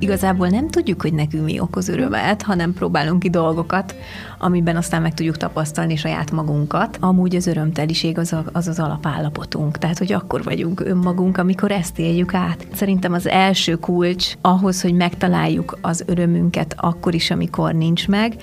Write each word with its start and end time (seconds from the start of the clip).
igazából 0.00 0.48
nem 0.48 0.68
tudjuk, 0.68 1.02
hogy 1.02 1.12
nekünk 1.12 1.44
mi 1.44 1.60
okoz 1.60 1.88
örömet, 1.88 2.42
hanem 2.42 2.72
próbálunk 2.72 3.18
ki 3.18 3.30
dolgokat, 3.30 3.94
amiben 4.38 4.76
aztán 4.76 5.02
meg 5.02 5.14
tudjuk 5.14 5.36
tapasztalni 5.36 5.96
saját 5.96 6.30
magunkat. 6.30 6.96
Amúgy 7.00 7.36
az 7.36 7.46
örömteliség 7.46 8.18
az 8.18 8.32
a, 8.32 8.44
az, 8.52 8.68
az 8.68 8.78
alapállapotunk, 8.78 9.78
tehát 9.78 9.98
hogy 9.98 10.12
akkor 10.12 10.42
vagyunk 10.42 10.80
önmagunk, 10.80 11.38
amikor 11.38 11.70
ezt 11.70 11.98
éljük 11.98 12.34
át. 12.34 12.66
Szerintem 12.72 13.12
az 13.12 13.28
első 13.28 13.76
kulcs 13.76 14.34
ahhoz, 14.40 14.82
hogy 14.82 14.94
megtaláljuk 14.94 15.78
az 15.80 16.04
örömünket 16.06 16.74
akkor 16.76 17.14
is, 17.14 17.30
amikor 17.30 17.74
nincs 17.74 18.08
meg, 18.08 18.34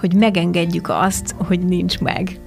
hogy 0.00 0.14
megengedjük 0.14 0.88
azt, 0.88 1.34
hogy 1.38 1.60
nincs 1.60 2.00
meg 2.00 2.38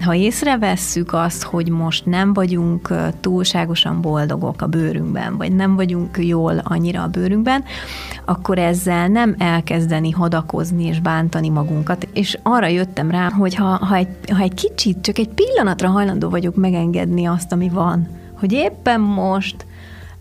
ha 0.00 0.14
észrevesszük 0.14 1.12
azt, 1.12 1.42
hogy 1.42 1.68
most 1.68 2.06
nem 2.06 2.32
vagyunk 2.32 2.94
túlságosan 3.20 4.00
boldogok 4.00 4.62
a 4.62 4.66
bőrünkben, 4.66 5.36
vagy 5.36 5.52
nem 5.52 5.76
vagyunk 5.76 6.18
jól 6.18 6.60
annyira 6.64 7.02
a 7.02 7.06
bőrünkben, 7.06 7.64
akkor 8.24 8.58
ezzel 8.58 9.08
nem 9.08 9.34
elkezdeni 9.38 10.10
hadakozni 10.10 10.84
és 10.84 11.00
bántani 11.00 11.48
magunkat. 11.48 12.08
És 12.12 12.38
arra 12.42 12.66
jöttem 12.66 13.10
rá, 13.10 13.30
hogy 13.30 13.54
ha, 13.54 13.64
ha, 13.64 13.94
egy, 13.94 14.08
ha 14.32 14.42
egy 14.42 14.54
kicsit, 14.54 15.00
csak 15.00 15.18
egy 15.18 15.28
pillanatra 15.28 15.88
hajlandó 15.88 16.28
vagyok 16.28 16.54
megengedni 16.54 17.26
azt, 17.26 17.52
ami 17.52 17.68
van, 17.68 18.08
hogy 18.38 18.52
éppen 18.52 19.00
most 19.00 19.66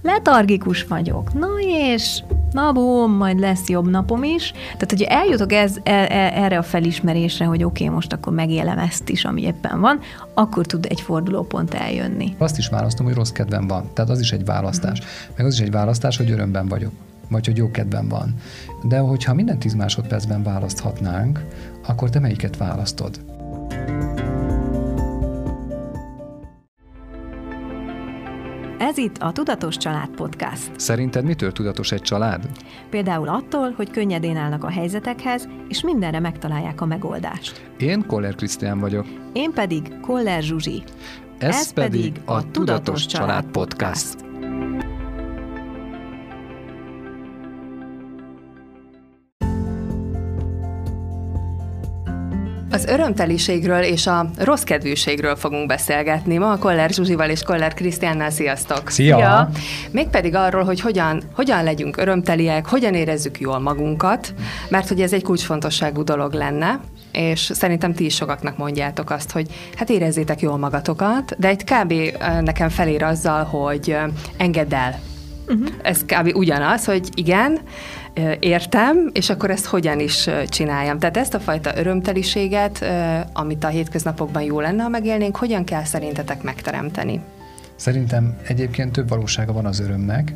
letargikus 0.01 0.83
vagyok. 0.83 1.33
Na 1.33 1.47
és, 1.59 2.23
na 2.51 2.71
bum, 2.71 3.11
majd 3.11 3.39
lesz 3.39 3.67
jobb 3.67 3.89
napom 3.89 4.23
is. 4.23 4.51
Tehát, 4.51 4.89
hogy 4.89 5.01
eljutok 5.01 5.51
ez, 5.51 5.75
e, 5.83 5.91
e, 5.91 6.43
erre 6.43 6.57
a 6.57 6.63
felismerésre, 6.63 7.45
hogy 7.45 7.63
oké, 7.63 7.83
okay, 7.83 7.95
most 7.95 8.13
akkor 8.13 8.33
megélem 8.33 8.77
ezt 8.77 9.09
is, 9.09 9.25
ami 9.25 9.41
éppen 9.41 9.79
van, 9.79 9.99
akkor 10.33 10.65
tud 10.65 10.85
egy 10.89 11.01
fordulópont 11.01 11.73
eljönni. 11.73 12.35
Azt 12.37 12.57
is 12.57 12.67
választom, 12.67 13.05
hogy 13.05 13.15
rossz 13.15 13.31
kedvem 13.31 13.67
van. 13.67 13.89
Tehát 13.93 14.11
az 14.11 14.19
is 14.19 14.31
egy 14.31 14.45
választás. 14.45 15.01
Meg 15.35 15.45
az 15.45 15.53
is 15.53 15.59
egy 15.59 15.71
választás, 15.71 16.17
hogy 16.17 16.31
örömben 16.31 16.67
vagyok 16.67 16.91
vagy 17.29 17.45
hogy 17.45 17.57
jó 17.57 17.71
kedvem 17.71 18.07
van. 18.07 18.35
De 18.83 18.97
hogyha 18.97 19.33
minden 19.33 19.59
10 19.59 19.73
másodpercben 19.73 20.43
választhatnánk, 20.43 21.45
akkor 21.87 22.09
te 22.09 22.19
melyiket 22.19 22.57
választod? 22.57 23.36
Ez 28.79 28.97
itt 28.97 29.17
a 29.17 29.31
Tudatos 29.31 29.77
Család 29.77 30.09
Podcast. 30.09 30.71
Szerinted 30.79 31.25
mitől 31.25 31.51
tudatos 31.51 31.91
egy 31.91 32.01
család? 32.01 32.49
Például 32.89 33.27
attól, 33.27 33.71
hogy 33.71 33.91
könnyedén 33.91 34.37
állnak 34.37 34.63
a 34.63 34.69
helyzetekhez, 34.69 35.47
és 35.67 35.81
mindenre 35.81 36.19
megtalálják 36.19 36.81
a 36.81 36.85
megoldást. 36.85 37.69
Én 37.77 38.05
Koller 38.07 38.35
Krisztián 38.35 38.79
vagyok. 38.79 39.05
Én 39.33 39.51
pedig 39.53 39.99
Koller 39.99 40.41
Zsuzsi. 40.41 40.83
Ez, 41.37 41.55
Ez 41.55 41.73
pedig 41.73 42.21
a 42.25 42.51
Tudatos, 42.51 43.05
Család 43.05 43.45
Podcast. 43.45 44.13
Podcast. 44.13 44.26
Az 52.77 52.85
örömteliségről 52.85 53.81
és 53.81 54.07
a 54.07 54.29
rossz 54.37 54.63
kedvűségről 54.63 55.35
fogunk 55.35 55.67
beszélgetni 55.67 56.37
ma 56.37 56.51
a 56.51 56.57
Koller 56.57 56.89
Zsuzsival 56.89 57.29
és 57.29 57.41
Koller 57.41 57.73
Krisztiánnal. 57.73 58.29
Sziasztok! 58.29 58.89
Szia! 58.89 59.15
Szia! 59.15 59.49
Mégpedig 59.91 60.35
arról, 60.35 60.63
hogy 60.63 60.79
hogyan, 60.79 61.21
hogyan 61.33 61.63
legyünk 61.63 61.97
örömteliek, 61.97 62.65
hogyan 62.65 62.93
érezzük 62.93 63.39
jól 63.39 63.59
magunkat, 63.59 64.33
mert 64.69 64.87
hogy 64.87 65.01
ez 65.01 65.13
egy 65.13 65.23
kulcsfontosságú 65.23 66.03
dolog 66.03 66.33
lenne, 66.33 66.79
és 67.11 67.51
szerintem 67.53 67.93
ti 67.93 68.05
is 68.05 68.15
sokaknak 68.15 68.57
mondjátok 68.57 69.09
azt, 69.09 69.31
hogy 69.31 69.47
hát 69.75 69.89
érezzétek 69.89 70.41
jól 70.41 70.57
magatokat, 70.57 71.35
de 71.37 71.47
egy 71.47 71.63
kb. 71.63 71.93
nekem 72.41 72.69
felér 72.69 73.03
azzal, 73.03 73.43
hogy 73.43 73.97
engedd 74.37 74.73
el. 74.73 74.99
Uh-huh. 75.47 75.67
Ez 75.81 76.05
kb. 76.05 76.35
ugyanaz, 76.35 76.85
hogy 76.85 77.09
igen, 77.13 77.59
értem, 78.39 79.09
és 79.13 79.29
akkor 79.29 79.51
ezt 79.51 79.65
hogyan 79.65 79.99
is 79.99 80.29
csináljam. 80.47 80.99
Tehát 80.99 81.17
ezt 81.17 81.33
a 81.33 81.39
fajta 81.39 81.77
örömteliséget, 81.77 82.85
amit 83.33 83.63
a 83.63 83.67
hétköznapokban 83.67 84.41
jó 84.41 84.59
lenne, 84.59 84.83
ha 84.83 84.89
megélnénk, 84.89 85.35
hogyan 85.35 85.63
kell 85.63 85.83
szerintetek 85.83 86.41
megteremteni? 86.43 87.21
Szerintem 87.75 88.37
egyébként 88.47 88.91
több 88.91 89.09
valósága 89.09 89.53
van 89.53 89.65
az 89.65 89.79
örömnek. 89.79 90.33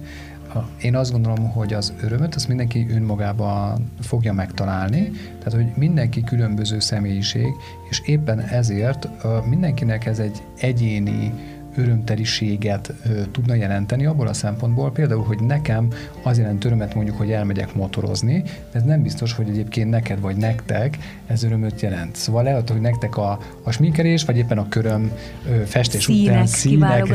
Én 0.81 0.95
azt 0.95 1.11
gondolom, 1.11 1.49
hogy 1.49 1.73
az 1.73 1.93
örömöt 2.01 2.35
azt 2.35 2.47
mindenki 2.47 2.87
önmagában 2.89 3.91
fogja 4.01 4.33
megtalálni, 4.33 5.11
tehát 5.43 5.53
hogy 5.53 5.65
mindenki 5.75 6.23
különböző 6.23 6.79
személyiség, 6.79 7.47
és 7.89 8.01
éppen 8.05 8.39
ezért 8.39 9.07
mindenkinek 9.49 10.05
ez 10.05 10.19
egy 10.19 10.43
egyéni 10.59 11.33
örömteliséget 11.75 12.93
ö, 13.05 13.21
tudna 13.31 13.53
jelenteni 13.53 14.05
abból 14.05 14.27
a 14.27 14.33
szempontból, 14.33 14.91
például, 14.91 15.23
hogy 15.23 15.39
nekem 15.39 15.87
az 16.23 16.37
jelent 16.37 16.65
örömet 16.65 16.95
mondjuk, 16.95 17.17
hogy 17.17 17.31
elmegyek 17.31 17.75
motorozni, 17.75 18.41
de 18.41 18.79
ez 18.79 18.83
nem 18.83 19.01
biztos, 19.01 19.33
hogy 19.33 19.49
egyébként 19.49 19.89
neked 19.89 20.19
vagy 20.19 20.35
nektek 20.35 20.97
ez 21.27 21.43
örömöt 21.43 21.81
jelent. 21.81 22.15
Szóval 22.15 22.43
lehet, 22.43 22.69
hogy 22.69 22.81
nektek 22.81 23.17
a, 23.17 23.39
a 23.63 23.71
sminkelés, 23.71 24.25
vagy 24.25 24.37
éppen 24.37 24.57
a 24.57 24.67
köröm 24.69 25.11
ö, 25.49 25.63
festés 25.65 26.03
színek, 26.03 26.33
után 26.33 26.47
színek 26.47 27.07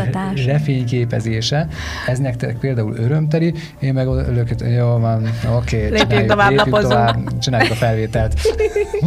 refényképezése, 0.47 1.69
ez 2.07 2.19
nektek 2.19 2.59
például 2.59 2.97
örömteli, 2.97 3.55
én 3.81 3.93
meg 3.93 4.07
lökött, 4.07 4.61
jó 4.77 4.99
van, 4.99 5.31
oké, 5.57 5.87
okay, 5.87 5.99
lépjünk 5.99 6.27
tovább, 6.27 6.51
lépjünk 6.51 6.81
tovább, 6.81 7.39
csináljuk 7.39 7.71
a 7.71 7.75
felvételt. 7.75 8.41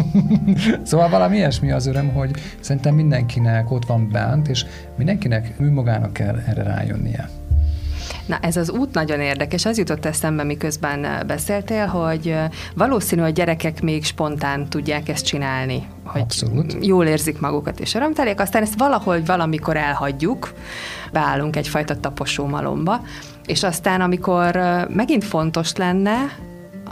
szóval 0.89 1.09
valami 1.09 1.35
ilyesmi 1.35 1.71
az 1.71 1.85
öröm, 1.85 2.09
hogy 2.13 2.31
szerintem 2.59 2.95
mindenkinek 2.95 3.71
ott 3.71 3.85
van 3.85 4.09
bánt, 4.11 4.47
és 4.47 4.65
mindenkinek 4.97 5.38
embernek 5.39 5.59
önmagának 5.59 6.13
kell 6.13 6.35
erre 6.47 6.63
rájönnie. 6.63 7.29
Na 8.25 8.37
ez 8.41 8.57
az 8.57 8.69
út 8.69 8.93
nagyon 8.93 9.19
érdekes, 9.19 9.65
az 9.65 9.77
jutott 9.77 10.05
eszembe, 10.05 10.43
miközben 10.43 11.27
beszéltél, 11.27 11.85
hogy 11.85 12.35
valószínű, 12.75 13.21
hogy 13.21 13.33
gyerekek 13.33 13.81
még 13.81 14.03
spontán 14.03 14.69
tudják 14.69 15.09
ezt 15.09 15.25
csinálni. 15.25 15.87
Hogy 16.03 16.21
Abszolút. 16.21 16.77
jól 16.81 17.05
érzik 17.05 17.39
magukat 17.39 17.79
és 17.79 17.93
örömtelék, 17.93 18.39
aztán 18.39 18.61
ezt 18.61 18.77
valahogy 18.77 19.25
valamikor 19.25 19.77
elhagyjuk, 19.77 20.53
beállunk 21.11 21.55
egyfajta 21.55 21.99
taposó 21.99 22.45
malomba, 22.45 23.01
és 23.45 23.63
aztán, 23.63 24.01
amikor 24.01 24.59
megint 24.89 25.23
fontos 25.23 25.75
lenne, 25.75 26.15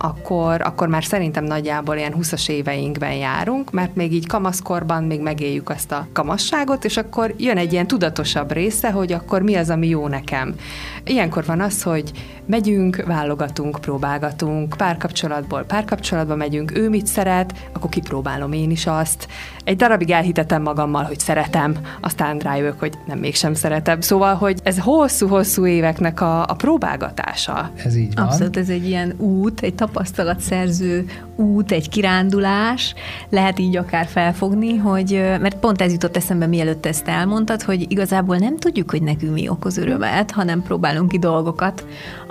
akkor, 0.02 0.62
akkor 0.62 0.88
már 0.88 1.04
szerintem 1.04 1.44
nagyjából 1.44 1.96
ilyen 1.96 2.16
20-as 2.18 2.50
éveinkben 2.50 3.14
járunk, 3.14 3.72
mert 3.72 3.96
még 3.96 4.14
így 4.14 4.28
kamaszkorban 4.28 5.04
még 5.04 5.22
megéljük 5.22 5.70
azt 5.70 5.92
a 5.92 6.08
kamasságot, 6.14 6.86
és 6.86 6.98
akkor 6.98 7.34
jön 7.38 7.58
egy 7.58 7.72
ilyen 7.74 7.88
tudatosabb 7.88 8.52
része, 8.52 8.92
hogy 8.92 9.12
akkor 9.12 9.42
mi 9.42 9.56
az, 9.56 9.70
ami 9.70 9.88
jó 9.88 10.08
nekem. 10.08 10.56
Ilyenkor 11.04 11.46
van 11.46 11.62
az, 11.62 11.84
hogy 11.84 12.12
megyünk, 12.48 13.04
válogatunk, 13.06 13.78
próbálgatunk, 13.82 14.74
párkapcsolatból 14.78 15.64
párkapcsolatba 15.64 16.36
megyünk, 16.36 16.78
ő 16.78 16.90
mit 16.90 17.08
szeret, 17.08 17.54
akkor 17.74 17.90
kipróbálom 17.90 18.52
én 18.52 18.72
is 18.72 18.86
azt. 18.86 19.28
Egy 19.64 19.76
darabig 19.76 20.12
elhitetem 20.12 20.62
magammal, 20.62 21.04
hogy 21.04 21.20
szeretem, 21.20 21.76
aztán 22.02 22.38
rájövök, 22.38 22.80
hogy 22.80 22.94
nem 23.06 23.20
mégsem 23.20 23.54
szeretem. 23.54 24.02
Szóval, 24.02 24.36
hogy 24.36 24.60
ez 24.64 24.80
hosszú-hosszú 24.80 25.66
éveknek 25.66 26.22
a, 26.22 26.42
a 26.42 26.54
próbálgatása. 26.54 27.72
Ez 27.86 27.96
így 27.96 28.16
van. 28.16 28.26
Abszolút, 28.26 28.58
ez 28.58 28.70
egy 28.70 28.88
ilyen 28.88 29.14
út, 29.18 29.62
egy 29.62 29.76
tapasztalatszerző 29.76 31.06
út, 31.36 31.72
egy 31.72 31.90
kirándulás, 31.90 32.94
lehet 33.30 33.60
így 33.60 33.78
akár 33.78 34.06
felfogni, 34.06 34.78
hogy, 34.78 35.12
mert 35.40 35.56
pont 35.60 35.82
ez 35.82 35.92
jutott 35.92 36.16
eszembe, 36.16 36.46
mielőtt 36.46 36.86
ezt 36.86 37.08
elmondtad, 37.08 37.62
hogy 37.62 37.92
igazából 37.92 38.38
nem 38.38 38.58
tudjuk, 38.58 38.92
hogy 38.92 39.02
nekünk 39.02 39.34
mi 39.34 39.50
okoz 39.50 39.78
örömet, 39.78 40.32
hanem 40.32 40.62
próbálunk 40.62 41.10
ki 41.10 41.20
dolgokat, 41.20 41.86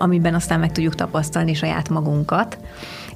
amiben 0.06 0.34
aztán 0.34 0.60
meg 0.60 0.72
tudjuk 0.72 0.94
tapasztalni 0.94 1.54
saját 1.54 1.88
magunkat 1.88 2.58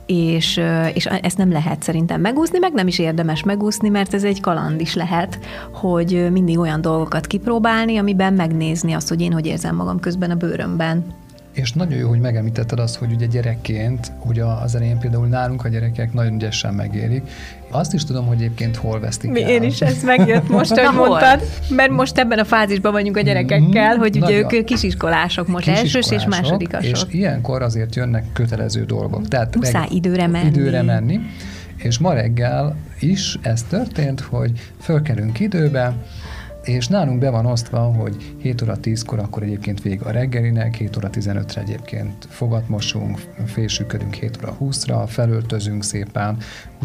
és, 0.06 0.60
és 0.94 1.06
ezt 1.06 1.36
nem 1.36 1.52
lehet 1.52 1.82
szerintem 1.82 2.20
megúszni, 2.20 2.58
meg 2.58 2.72
nem 2.72 2.86
is 2.86 2.98
érdemes 2.98 3.42
megúszni, 3.42 3.88
mert 3.88 4.14
ez 4.14 4.24
egy 4.24 4.40
kaland 4.40 4.80
is 4.80 4.94
lehet, 4.94 5.38
hogy 5.72 6.28
mindig 6.30 6.58
olyan 6.58 6.80
dolgokat 6.80 7.26
kipróbálni, 7.26 7.96
amiben 7.96 8.32
megnézni 8.32 8.92
azt, 8.92 9.08
hogy 9.08 9.20
én 9.20 9.32
hogy 9.32 9.46
érzem 9.46 9.76
magam 9.76 10.00
közben 10.00 10.30
a 10.30 10.34
bőrömben. 10.34 11.04
És 11.52 11.72
nagyon 11.72 11.98
jó, 11.98 12.08
hogy 12.08 12.20
megemlítetted 12.20 12.78
azt, 12.78 12.96
hogy 12.96 13.12
ugye 13.12 13.26
gyerekként, 13.26 14.12
ugye 14.24 14.44
az 14.44 14.74
elején 14.74 14.98
például 14.98 15.26
nálunk 15.26 15.64
a 15.64 15.68
gyerekek 15.68 16.12
nagyon 16.12 16.34
ügyesen 16.34 16.74
megérik. 16.74 17.22
Azt 17.70 17.92
is 17.92 18.04
tudom, 18.04 18.26
hogy 18.26 18.36
egyébként 18.36 18.76
hol 18.76 19.00
vesztik 19.00 19.30
Mi, 19.30 19.42
el. 19.42 19.48
Én 19.48 19.62
is 19.62 19.80
ezt 19.80 20.04
megjött 20.04 20.48
most, 20.48 20.70
hogy 20.78 20.94
mondtad, 20.94 21.42
mert 21.68 21.90
most 21.90 22.18
ebben 22.18 22.38
a 22.38 22.44
fázisban 22.44 22.92
vagyunk 22.92 23.16
a 23.16 23.20
gyerekekkel, 23.20 23.96
hogy 23.96 24.16
ugye 24.16 24.38
ők 24.38 24.64
kisiskolások 24.64 25.48
most, 25.48 25.68
elsős 25.68 26.10
és 26.10 26.24
másodikasok. 26.24 26.90
És 26.90 27.02
ilyenkor 27.08 27.62
azért 27.62 27.94
jönnek 27.94 28.24
kötelező 28.32 28.84
dolgok. 28.84 29.28
Tehát 29.28 29.56
Muszáj 29.56 29.88
időre 29.90 30.26
menni. 30.26 30.46
Időre 30.46 30.82
menni. 30.82 31.20
És 31.76 31.98
ma 31.98 32.12
reggel 32.12 32.76
is 33.00 33.38
ez 33.42 33.62
történt, 33.62 34.20
hogy 34.20 34.52
fölkelünk 34.80 35.40
időbe, 35.40 35.94
és 36.64 36.88
nálunk 36.88 37.18
be 37.18 37.30
van 37.30 37.46
osztva, 37.46 37.78
hogy 37.78 38.34
7 38.38 38.62
óra 38.62 38.76
10-kor 38.82 39.18
akkor 39.18 39.42
egyébként 39.42 39.82
vég 39.82 40.02
a 40.02 40.10
reggelinek, 40.10 40.74
7 40.74 40.96
óra 40.96 41.10
15-re 41.12 41.60
egyébként 41.60 42.26
fogatmosunk, 42.28 43.18
fésüködünk 43.46 44.14
7 44.14 44.38
óra 44.42 44.56
20-ra, 44.60 45.04
felöltözünk 45.06 45.84
szépen, 45.84 46.36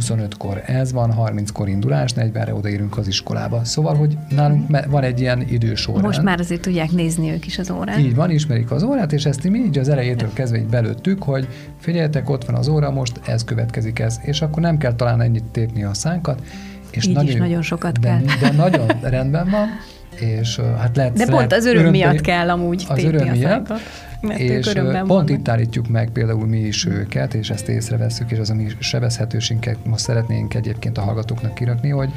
25-kor 0.01 0.61
ez 0.65 0.91
van, 0.91 1.13
30-kor 1.17 1.67
indulás, 1.67 2.11
40-re 2.15 2.53
odaérünk 2.53 2.97
az 2.97 3.07
iskolába. 3.07 3.63
Szóval, 3.63 3.95
hogy 3.95 4.17
nálunk 4.29 4.85
van 4.89 5.03
egy 5.03 5.19
ilyen 5.19 5.45
idősor. 5.49 6.01
Most 6.01 6.21
már 6.21 6.39
azért 6.39 6.61
tudják 6.61 6.91
nézni 6.91 7.31
ők 7.31 7.45
is 7.45 7.57
az 7.57 7.71
órát. 7.71 7.99
Így 7.99 8.15
van, 8.15 8.31
ismerik 8.31 8.71
az 8.71 8.83
órát, 8.83 9.13
és 9.13 9.25
ezt 9.25 9.49
mi 9.49 9.59
így 9.59 9.77
az 9.77 9.89
elejétől 9.89 10.33
kezdve 10.33 10.57
így 10.57 10.67
belőttük, 10.67 11.23
hogy 11.23 11.47
figyeljetek, 11.79 12.29
ott 12.29 12.45
van 12.45 12.55
az 12.55 12.67
óra, 12.67 12.91
most 12.91 13.19
ez 13.27 13.43
következik 13.43 13.99
ez, 13.99 14.19
és 14.21 14.41
akkor 14.41 14.61
nem 14.61 14.77
kell 14.77 14.93
talán 14.93 15.21
ennyit 15.21 15.43
tépni 15.43 15.83
a 15.83 15.93
szánkat, 15.93 16.41
és 16.95 17.05
Így 17.05 17.13
nagyon, 17.13 17.29
is 17.29 17.35
nagyon 17.35 17.61
sokat 17.61 17.99
de, 17.99 18.07
kell. 18.07 18.49
De 18.49 18.55
nagyon 18.55 18.87
rendben 19.01 19.49
van, 19.49 19.67
és 20.19 20.59
hát 20.77 20.95
lehet... 20.95 21.13
De 21.13 21.25
pont 21.25 21.53
az 21.53 21.65
öröm 21.65 21.79
öröm 21.79 21.91
miatt 21.91 22.21
kell 22.21 22.49
amúgy 22.49 22.85
Az 22.87 23.03
öröm 23.03 23.27
miatt, 23.27 23.71
és 24.21 24.71
pont 24.73 25.07
vannak. 25.07 25.29
itt 25.29 25.47
állítjuk 25.47 25.87
meg 25.87 26.09
például 26.09 26.47
mi 26.47 26.57
is 26.57 26.85
őket, 26.85 27.33
és 27.33 27.49
ezt 27.49 27.67
észreveszünk, 27.67 28.31
és 28.31 28.37
az 28.37 28.49
a 28.49 28.53
mi 28.53 28.67
sebezhetőségünket 28.79 29.77
most 29.85 30.03
szeretnénk 30.03 30.53
egyébként 30.53 30.97
a 30.97 31.01
hallgatóknak 31.01 31.53
kirakni, 31.53 31.89
hogy, 31.89 32.09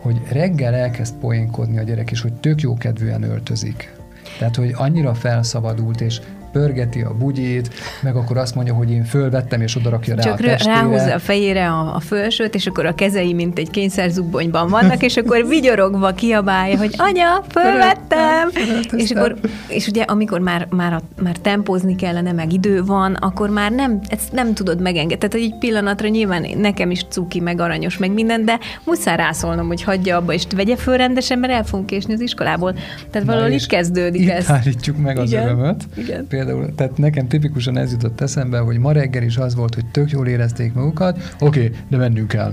hogy 0.00 0.20
reggel 0.30 0.74
elkezd 0.74 1.14
poénkodni 1.14 1.78
a 1.78 1.82
gyerek, 1.82 2.10
és 2.10 2.20
hogy 2.20 2.32
tök 2.32 2.60
jó 2.60 2.76
kedvűen 2.76 3.22
öltözik. 3.22 3.94
Tehát, 4.38 4.56
hogy 4.56 4.74
annyira 4.76 5.14
felszabadult, 5.14 6.00
és 6.00 6.20
pörgeti 6.52 7.00
a 7.00 7.14
bugyét, 7.14 7.70
meg 8.02 8.16
akkor 8.16 8.36
azt 8.36 8.54
mondja, 8.54 8.74
hogy 8.74 8.90
én 8.90 9.04
fölvettem, 9.04 9.60
és 9.60 9.76
oda 9.76 9.90
rakja 9.90 10.14
rá 10.14 10.22
Csak 10.22 10.32
a 10.32 10.42
testére. 10.42 10.74
ráhúzza 10.74 11.14
a 11.14 11.18
fejére 11.18 11.68
a, 11.68 11.94
a 11.94 12.00
fölsőt, 12.00 12.54
és 12.54 12.66
akkor 12.66 12.86
a 12.86 12.94
kezei, 12.94 13.32
mint 13.32 13.58
egy 13.58 13.70
kényszerzubbonyban 13.70 14.68
vannak, 14.68 15.02
és 15.02 15.16
akkor 15.16 15.46
vigyorogva 15.46 16.12
kiabálja, 16.12 16.76
hogy 16.78 16.94
anya, 16.96 17.44
fölvettem! 17.48 18.48
és 18.96 19.10
akkor, 19.10 19.36
és 19.68 19.86
ugye 19.86 20.02
amikor 20.02 20.40
már, 20.40 20.66
már, 20.70 20.92
a, 20.92 21.00
már 21.22 21.36
tempózni 21.36 21.96
kellene, 21.96 22.32
meg 22.32 22.52
idő 22.52 22.84
van, 22.84 23.14
akkor 23.14 23.50
már 23.50 23.72
nem, 23.72 24.00
ezt 24.08 24.32
nem 24.32 24.54
tudod 24.54 24.80
megengedni. 24.80 25.28
Tehát, 25.28 25.32
hogy 25.32 25.42
egy 25.42 25.58
pillanatra 25.58 26.08
nyilván 26.08 26.46
nekem 26.56 26.90
is 26.90 27.04
cuki, 27.08 27.40
meg 27.40 27.60
aranyos, 27.60 27.98
meg 27.98 28.12
minden, 28.12 28.44
de 28.44 28.58
muszáj 28.84 29.16
rászólnom, 29.16 29.66
hogy 29.66 29.82
hagyja 29.82 30.16
abba, 30.16 30.32
és 30.32 30.44
vegye 30.56 30.76
föl 30.76 30.96
rendesen, 30.96 31.38
mert 31.38 31.52
el 31.52 31.64
fogunk 31.64 31.86
késni 31.86 32.14
az 32.14 32.20
iskolából. 32.20 32.74
Tehát 33.10 33.26
valahol 33.26 33.50
itt 33.50 33.66
kezdődik 33.66 34.20
itt 34.20 34.30
ez. 34.30 34.50
állítjuk 34.50 34.96
meg 34.96 35.18
az 35.18 35.30
Igen. 35.30 35.44
örömöt. 35.44 35.84
Igen 35.94 36.26
például, 36.28 36.41
tehát 36.74 36.96
nekem 36.96 37.28
tipikusan 37.28 37.76
ez 37.76 37.92
jutott 37.92 38.20
eszembe, 38.20 38.58
hogy 38.58 38.78
ma 38.78 38.92
reggel 38.92 39.22
is 39.22 39.36
az 39.36 39.54
volt, 39.54 39.74
hogy 39.74 39.86
tök 39.86 40.10
jól 40.10 40.26
érezték 40.26 40.72
magukat, 40.74 41.34
oké, 41.40 41.64
okay, 41.64 41.78
de 41.88 41.96
mennünk 41.96 42.28
kell. 42.28 42.52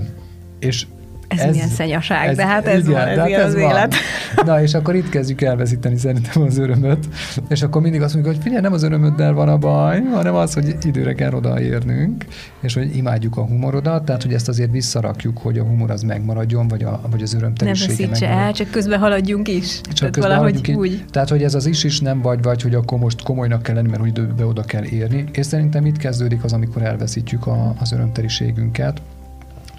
És 0.58 0.86
ez, 1.30 1.38
ez 1.40 1.54
milyen 1.54 1.68
szenyaság, 1.68 2.28
ez, 2.28 2.36
de 2.36 2.46
hát 2.46 2.66
ez 2.66 2.78
igen, 2.78 2.92
van, 2.92 3.08
ez, 3.08 3.18
hát 3.18 3.30
ez 3.30 3.44
az 3.44 3.54
van. 3.54 3.62
élet. 3.62 3.94
Na, 4.46 4.62
és 4.62 4.74
akkor 4.74 4.94
itt 4.94 5.08
kezdjük 5.08 5.40
elveszíteni 5.40 5.96
szerintem 5.96 6.42
az 6.42 6.58
örömöt, 6.58 7.08
és 7.48 7.62
akkor 7.62 7.82
mindig 7.82 8.02
azt 8.02 8.14
mondjuk, 8.14 8.34
hogy 8.34 8.44
figyelj, 8.44 8.62
nem 8.62 8.72
az 8.72 8.82
örömöddel 8.82 9.32
van 9.32 9.48
a 9.48 9.56
baj, 9.56 10.02
hanem 10.14 10.34
az, 10.34 10.54
hogy 10.54 10.76
időre 10.82 11.14
kell 11.14 11.32
odaérnünk, 11.32 12.24
és 12.60 12.74
hogy 12.74 12.96
imádjuk 12.96 13.36
a 13.36 13.42
humorodat, 13.42 14.04
tehát 14.04 14.22
hogy 14.22 14.32
ezt 14.32 14.48
azért 14.48 14.70
visszarakjuk, 14.70 15.38
hogy 15.38 15.58
a 15.58 15.62
humor 15.62 15.90
az 15.90 16.02
megmaradjon, 16.02 16.68
vagy, 16.68 16.82
a, 16.82 17.00
vagy 17.10 17.22
az 17.22 17.34
örömtelisége 17.34 17.94
Nem 17.98 18.10
veszítse 18.10 18.28
el, 18.28 18.52
csak 18.52 18.70
közben 18.70 18.98
haladjunk 18.98 19.48
is. 19.48 19.80
Csak 19.80 19.94
tehát 19.94 20.14
közben 20.14 20.30
valahogy 20.30 20.68
így. 20.68 20.74
úgy. 20.74 21.04
Tehát, 21.10 21.28
hogy 21.28 21.42
ez 21.42 21.54
az 21.54 21.66
is 21.66 21.84
is 21.84 22.00
nem 22.00 22.20
vagy, 22.20 22.42
vagy, 22.42 22.62
hogy 22.62 22.74
akkor 22.74 22.98
most 22.98 23.22
komolynak 23.22 23.62
kell 23.62 23.74
lenni, 23.74 23.88
mert 23.88 24.00
hogy 24.00 24.08
időbe 24.08 24.44
oda 24.44 24.62
kell 24.62 24.84
érni. 24.84 25.24
És 25.32 25.46
szerintem 25.46 25.86
itt 25.86 25.96
kezdődik 25.96 26.44
az, 26.44 26.52
amikor 26.52 26.82
elveszítjük 26.82 27.46
a, 27.46 27.74
az 27.78 27.92
örömteliségünket, 27.92 29.00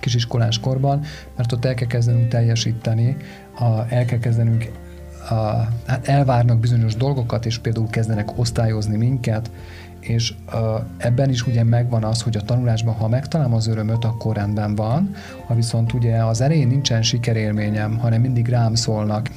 kisiskolás 0.01 0.59
korban, 0.59 1.01
mert 1.38 1.51
ott 1.51 1.65
el 1.65 1.74
kell 1.74 1.88
kezdenünk 1.88 2.27
teljesíteni, 2.27 3.18
a, 3.59 3.94
el 3.94 4.06
kell 4.06 4.19
kezdenünk 4.19 4.71
a, 5.30 5.33
hát 5.86 6.07
elvárnak 6.07 6.59
bizonyos 6.59 6.95
dolgokat, 6.95 7.45
és 7.45 7.59
például 7.59 7.89
kezdenek 7.89 8.39
osztályozni 8.39 8.98
minket, 8.98 9.51
és 10.00 10.33
uh, 10.53 10.59
ebben 10.98 11.30
is 11.30 11.48
ugye 11.48 11.63
megvan 11.63 12.03
az, 12.03 12.21
hogy 12.21 12.38
a 12.38 12.42
tanulásban, 12.42 12.94
ha 12.94 13.07
megtalálom 13.07 13.53
az 13.53 13.68
örömöt, 13.68 14.06
akkor 14.06 14.36
rendben 14.36 14.75
van, 14.75 15.15
ha 15.45 15.56
viszont 15.56 15.94
ugye 15.94 16.24
az 16.24 16.42
elején 16.42 16.68
nincsen 16.68 17.01
sikerélményem, 17.01 17.97
hanem 17.97 18.21
mindig 18.21 18.47
rám 18.47 18.75
szólnak, 18.75 19.30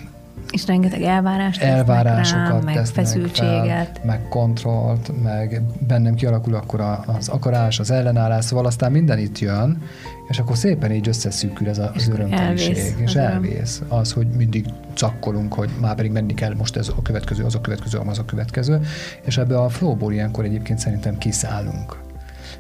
és 0.55 0.67
rengeteg 0.67 1.03
elvárást 1.03 1.63
elvárásokat 1.63 2.49
rám, 2.49 2.61
meg 2.65 2.87
feszültséget. 2.87 3.91
Fel, 3.99 4.05
meg 4.05 4.29
kontrollt, 4.29 5.23
meg 5.23 5.63
bennem 5.87 6.15
kialakul 6.15 6.55
akkor 6.55 6.81
az 7.07 7.29
akarás, 7.29 7.81
az 7.81 7.91
ellenállás, 7.91 8.45
szóval 8.45 8.67
aztán 8.67 8.93
minden 8.93 9.19
itt 9.19 9.39
jön, 9.39 9.83
és 10.29 10.39
akkor 10.39 10.57
szépen 10.57 10.93
így 10.93 11.09
összeszűkül 11.09 11.69
ez 11.69 11.79
az 11.79 12.09
örömteliség, 12.09 12.95
és 12.97 13.11
az 13.11 13.17
elvész. 13.17 13.83
Az, 13.89 14.13
hogy 14.13 14.27
mindig 14.27 14.67
cakkolunk, 14.95 15.55
hogy 15.55 15.71
már 15.81 15.95
pedig 15.95 16.11
menni 16.11 16.35
kell, 16.35 16.55
most 16.55 16.77
ez 16.77 16.89
a 16.89 17.03
következő, 17.03 17.45
az 17.45 17.55
a 17.55 17.61
következő, 17.61 17.99
az 17.99 18.19
a 18.19 18.25
következő, 18.25 18.81
és 19.25 19.39
ebbe 19.39 19.59
a 19.59 19.69
flowból 19.69 20.13
ilyenkor 20.13 20.45
egyébként 20.45 20.79
szerintem 20.79 21.19
kiszállunk. 21.19 22.04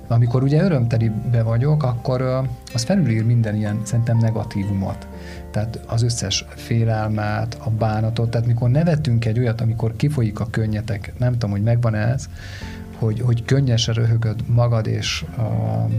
Amikor 0.08 0.42
ugye 0.42 0.62
örömtelibe 0.62 1.42
vagyok, 1.42 1.82
akkor 1.82 2.22
az 2.74 2.82
felülír 2.82 3.24
minden 3.24 3.54
ilyen 3.54 3.80
szerintem 3.82 4.18
negatívumot. 4.18 5.06
Tehát 5.50 5.80
az 5.86 6.02
összes 6.02 6.44
félelmet, 6.48 7.58
a 7.64 7.70
bánatot, 7.70 8.30
tehát 8.30 8.46
mikor 8.46 8.70
nevetünk 8.70 9.24
egy 9.24 9.38
olyat, 9.38 9.60
amikor 9.60 9.96
kifolyik 9.96 10.40
a 10.40 10.46
könnyetek, 10.50 11.12
nem 11.18 11.32
tudom, 11.32 11.50
hogy 11.50 11.62
megvan 11.62 11.94
ez, 11.94 12.28
hogy, 12.98 13.20
hogy 13.20 13.44
könnyesen 13.44 13.94
röhögöd 13.94 14.44
magad, 14.48 14.86
és 14.86 15.24
uh, 15.38 15.92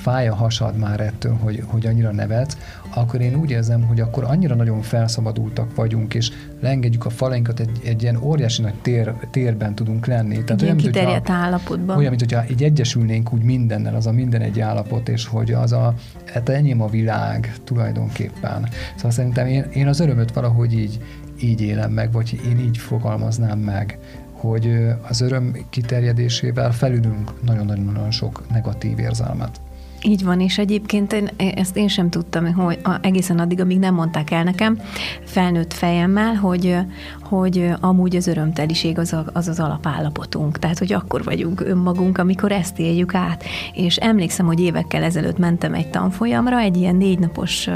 fáj 0.00 0.28
a 0.28 0.34
hasad 0.34 0.76
már 0.76 1.00
ettől, 1.00 1.36
hogy, 1.42 1.62
hogy 1.66 1.86
annyira 1.86 2.12
nevetsz, 2.12 2.56
akkor 2.94 3.20
én 3.20 3.34
úgy 3.34 3.50
érzem, 3.50 3.82
hogy 3.82 4.00
akkor 4.00 4.24
annyira 4.24 4.54
nagyon 4.54 4.82
felszabadultak 4.82 5.74
vagyunk, 5.74 6.14
és 6.14 6.30
leengedjük 6.60 7.04
a 7.04 7.10
falainkat, 7.10 7.60
egy, 7.60 7.80
egy 7.84 8.02
ilyen 8.02 8.16
óriási 8.22 8.62
nagy 8.62 8.74
tér, 8.74 9.14
térben 9.30 9.74
tudunk 9.74 10.06
lenni. 10.06 10.44
Tehát 10.44 10.62
olyan, 10.62 10.76
kiterjedt 10.76 11.26
hogyha, 11.26 11.42
állapotban. 11.42 11.96
Olyan, 11.96 12.08
mint 12.08 12.20
hogyha 12.20 12.50
így 12.50 12.62
egyesülnénk 12.62 13.32
úgy 13.32 13.42
mindennel, 13.42 13.94
az 13.94 14.06
a 14.06 14.12
minden 14.12 14.40
egy 14.40 14.60
állapot, 14.60 15.08
és 15.08 15.26
hogy 15.26 15.52
az 15.52 15.72
a, 15.72 15.94
hát 16.26 16.48
enyém 16.48 16.82
a 16.82 16.88
világ 16.88 17.54
tulajdonképpen. 17.64 18.68
Szóval 18.94 19.10
szerintem 19.10 19.46
én, 19.46 19.64
én 19.72 19.86
az 19.86 20.00
örömöt 20.00 20.32
valahogy 20.32 20.72
így, 20.72 20.98
így 21.42 21.60
élem 21.60 21.92
meg, 21.92 22.12
vagy 22.12 22.40
én 22.50 22.58
így 22.58 22.78
fogalmaznám 22.78 23.58
meg, 23.58 23.98
hogy 24.32 24.78
az 25.08 25.20
öröm 25.20 25.56
kiterjedésével 25.70 26.72
felülünk 26.72 27.44
nagyon-nagyon 27.44 28.10
sok 28.10 28.44
negatív 28.50 28.98
érzelmet. 28.98 29.60
Így 30.02 30.24
van, 30.24 30.40
és 30.40 30.58
egyébként 30.58 31.12
én, 31.12 31.28
ezt 31.36 31.76
én 31.76 31.88
sem 31.88 32.10
tudtam, 32.10 32.54
hogy 32.54 32.78
egészen 33.00 33.38
addig, 33.38 33.60
amíg 33.60 33.78
nem 33.78 33.94
mondták 33.94 34.30
el 34.30 34.44
nekem, 34.44 34.80
felnőtt 35.24 35.72
fejemmel, 35.72 36.34
hogy, 36.34 36.76
hogy 37.22 37.70
amúgy 37.80 38.16
az 38.16 38.26
örömteliség 38.26 38.98
az, 38.98 39.12
a, 39.12 39.24
az 39.32 39.48
az 39.48 39.60
alapállapotunk. 39.60 40.58
Tehát, 40.58 40.78
hogy 40.78 40.92
akkor 40.92 41.24
vagyunk 41.24 41.60
önmagunk, 41.60 42.18
amikor 42.18 42.52
ezt 42.52 42.78
éljük 42.78 43.14
át. 43.14 43.44
És 43.74 43.96
emlékszem, 43.96 44.46
hogy 44.46 44.60
évekkel 44.60 45.02
ezelőtt 45.02 45.38
mentem 45.38 45.74
egy 45.74 45.90
tanfolyamra, 45.90 46.58
egy 46.58 46.76
ilyen 46.76 46.96
négy 46.96 47.18
napos 47.18 47.68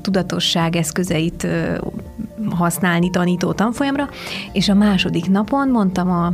tudatosság 0.00 0.76
eszközeit 0.76 1.46
használni 2.50 3.10
tanító 3.10 3.52
tanfolyamra, 3.52 4.08
és 4.52 4.68
a 4.68 4.74
második 4.74 5.30
napon 5.30 5.68
mondtam 5.68 6.10
a 6.10 6.32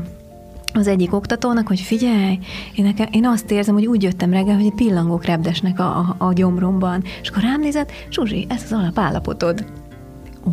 az 0.75 0.87
egyik 0.87 1.15
oktatónak, 1.15 1.67
hogy 1.67 1.81
figyelj, 1.81 2.39
én, 2.75 2.85
nekem, 2.85 3.07
én 3.11 3.27
azt 3.27 3.51
érzem, 3.51 3.75
hogy 3.75 3.87
úgy 3.87 4.03
jöttem 4.03 4.33
reggel, 4.33 4.55
hogy 4.55 4.75
pillangók 4.75 5.25
repdesnek 5.25 5.79
a, 5.79 5.97
a, 5.99 6.15
a 6.19 6.33
gyomromban. 6.33 7.03
És 7.23 7.29
akkor 7.29 7.43
rám 7.43 7.61
nézett, 7.61 7.93
Zsuzsi, 8.11 8.47
ez 8.49 8.63
az 8.65 8.73
alapállapotod. 8.73 9.65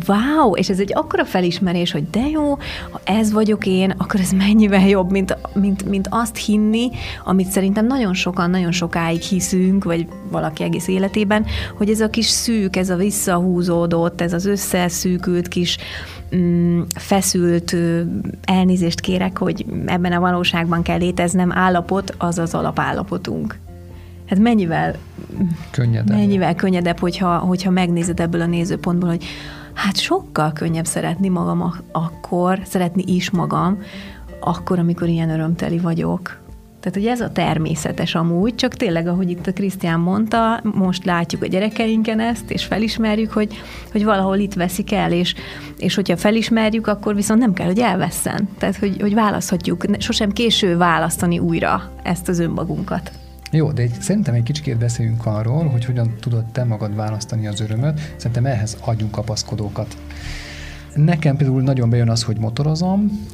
Wow! 0.06 0.54
És 0.54 0.68
ez 0.68 0.78
egy 0.78 0.92
akkora 0.94 1.24
felismerés, 1.24 1.92
hogy 1.92 2.10
de 2.10 2.28
jó, 2.28 2.54
ha 2.90 3.00
ez 3.04 3.32
vagyok 3.32 3.66
én, 3.66 3.94
akkor 3.96 4.20
ez 4.20 4.30
mennyivel 4.30 4.88
jobb, 4.88 5.10
mint, 5.10 5.38
mint, 5.54 5.88
mint 5.88 6.08
azt 6.10 6.36
hinni, 6.36 6.90
amit 7.24 7.48
szerintem 7.48 7.86
nagyon 7.86 8.14
sokan, 8.14 8.50
nagyon 8.50 8.72
sokáig 8.72 9.20
hiszünk, 9.20 9.84
vagy 9.84 10.06
valaki 10.30 10.62
egész 10.62 10.88
életében, 10.88 11.46
hogy 11.76 11.90
ez 11.90 12.00
a 12.00 12.10
kis 12.10 12.26
szűk, 12.26 12.76
ez 12.76 12.90
a 12.90 12.96
visszahúzódott, 12.96 14.20
ez 14.20 14.32
az 14.32 14.46
összeszűkült 14.46 15.48
kis 15.48 15.78
feszült, 16.94 17.76
elnézést 18.44 19.00
kérek, 19.00 19.38
hogy 19.38 19.66
ebben 19.86 20.12
a 20.12 20.20
valóságban 20.20 20.82
kell 20.82 20.98
léteznem, 20.98 21.52
állapot, 21.52 22.14
az 22.18 22.38
az 22.38 22.54
alapállapotunk. 22.54 23.58
Hát 24.26 24.38
mennyivel 24.38 24.96
könnyedebb, 25.70 26.16
mennyivel 26.16 26.54
könnyedebb 26.54 26.98
hogyha, 26.98 27.38
hogyha 27.38 27.70
megnézed 27.70 28.20
ebből 28.20 28.40
a 28.40 28.46
nézőpontból, 28.46 29.08
hogy 29.08 29.24
hát 29.74 29.96
sokkal 29.96 30.52
könnyebb 30.52 30.84
szeretni 30.84 31.28
magam 31.28 31.74
akkor, 31.92 32.60
szeretni 32.64 33.04
is 33.06 33.30
magam, 33.30 33.78
akkor, 34.40 34.78
amikor 34.78 35.08
ilyen 35.08 35.30
örömteli 35.30 35.78
vagyok. 35.78 36.44
Tehát, 36.86 37.00
hogy 37.00 37.10
ez 37.10 37.20
a 37.20 37.32
természetes 37.32 38.14
amúgy, 38.14 38.54
csak 38.54 38.74
tényleg, 38.74 39.06
ahogy 39.06 39.30
itt 39.30 39.46
a 39.46 39.52
Krisztián 39.52 40.00
mondta, 40.00 40.60
most 40.62 41.04
látjuk 41.04 41.42
a 41.42 41.46
gyerekeinken 41.46 42.20
ezt, 42.20 42.50
és 42.50 42.64
felismerjük, 42.64 43.32
hogy, 43.32 43.54
hogy 43.92 44.04
valahol 44.04 44.38
itt 44.38 44.54
veszik 44.54 44.92
el, 44.92 45.12
és, 45.12 45.34
és 45.78 45.94
hogyha 45.94 46.16
felismerjük, 46.16 46.86
akkor 46.86 47.14
viszont 47.14 47.40
nem 47.40 47.52
kell, 47.52 47.66
hogy 47.66 47.78
elvesszen. 47.78 48.48
Tehát, 48.58 48.76
hogy, 48.76 49.00
hogy 49.00 49.14
választhatjuk, 49.14 49.84
sosem 49.98 50.32
késő 50.32 50.76
választani 50.76 51.38
újra 51.38 51.92
ezt 52.02 52.28
az 52.28 52.38
önmagunkat. 52.38 53.12
Jó, 53.50 53.72
de 53.72 53.82
egy, 53.82 54.00
szerintem 54.00 54.34
egy 54.34 54.42
kicsit 54.42 54.78
beszéljünk 54.78 55.26
arról, 55.26 55.64
hogy 55.64 55.84
hogyan 55.84 56.14
tudod 56.20 56.44
te 56.44 56.64
magad 56.64 56.96
választani 56.96 57.46
az 57.46 57.60
örömöt. 57.60 58.00
Szerintem 58.16 58.46
ehhez 58.46 58.76
adjunk 58.80 59.12
kapaszkodókat. 59.12 59.96
Nekem 60.96 61.36
például 61.36 61.62
nagyon 61.62 61.90
bejön 61.90 62.10
az, 62.10 62.22
hogy 62.22 62.38
motorozom, 62.38 63.26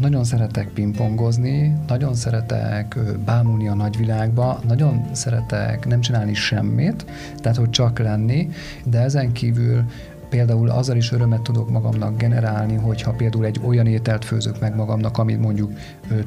nagyon 0.00 0.24
szeretek 0.24 0.68
pingpongozni, 0.68 1.76
nagyon 1.88 2.14
szeretek 2.14 2.98
bámulni 3.24 3.68
a 3.68 3.74
nagyvilágba, 3.74 4.60
nagyon 4.66 5.04
szeretek 5.12 5.86
nem 5.86 6.00
csinálni 6.00 6.34
semmit, 6.34 7.06
tehát 7.36 7.58
hogy 7.58 7.70
csak 7.70 7.98
lenni, 7.98 8.48
de 8.84 9.00
ezen 9.00 9.32
kívül 9.32 9.84
például 10.28 10.70
azzal 10.70 10.96
is 10.96 11.12
örömet 11.12 11.40
tudok 11.40 11.70
magamnak 11.70 12.16
generálni, 12.16 12.74
hogyha 12.74 13.10
például 13.10 13.44
egy 13.44 13.60
olyan 13.64 13.86
ételt 13.86 14.24
főzök 14.24 14.60
meg 14.60 14.74
magamnak, 14.76 15.18
amit 15.18 15.40
mondjuk 15.40 15.72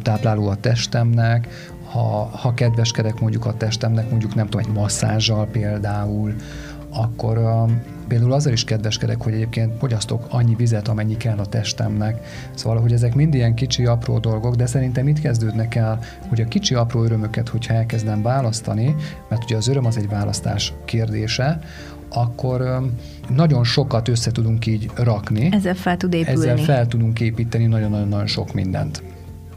tápláló 0.02 0.48
a 0.48 0.56
testemnek, 0.56 1.48
ha, 1.92 2.30
ha 2.34 2.54
kedveskedek 2.54 3.20
mondjuk 3.20 3.46
a 3.46 3.58
testemnek, 3.58 4.10
mondjuk 4.10 4.36
nem 4.36 4.48
tudom, 4.48 4.68
egy 4.68 4.74
masszázsal 4.74 5.46
például, 5.46 6.36
akkor 6.90 7.38
például 8.10 8.34
azzal 8.34 8.54
is 8.54 8.64
kedveskedek, 8.64 9.22
hogy 9.22 9.34
egyébként 9.34 9.78
fogyasztok 9.80 10.26
annyi 10.30 10.56
vizet, 10.56 10.88
amennyi 10.88 11.18
kell 11.18 11.38
a 11.38 11.46
testemnek. 11.46 12.26
Szóval, 12.54 12.82
hogy 12.82 12.94
ezek 12.94 13.16
mind 13.16 13.34
ilyen 13.34 13.54
kicsi, 13.54 13.86
apró 13.86 14.18
dolgok, 14.18 14.56
de 14.56 14.66
szerintem 14.66 15.08
itt 15.08 15.20
kezdődnek 15.20 15.76
el, 15.76 16.00
hogy 16.30 16.42
a 16.42 16.48
kicsi, 16.48 16.76
apró 16.76 17.04
örömöket, 17.04 17.50
hogyha 17.50 17.74
elkezdem 17.74 18.22
választani, 18.22 18.96
mert 19.30 19.44
ugye 19.44 19.56
az 19.56 19.68
öröm 19.68 19.86
az 19.86 19.98
egy 19.98 20.10
választás 20.10 20.74
kérdése, 20.86 21.60
akkor 22.10 22.82
nagyon 23.36 23.64
sokat 23.64 24.08
össze 24.08 24.32
tudunk 24.32 24.66
így 24.66 24.90
rakni. 24.96 25.50
Ezzel 25.52 25.76
fel 25.76 25.98
tud 25.98 26.14
épülni. 26.14 26.40
Ezzel 26.40 26.58
fel 26.58 26.88
tudunk 26.88 27.20
építeni 27.20 27.66
nagyon-nagyon 27.66 28.28
sok 28.28 28.54
mindent. 28.54 29.02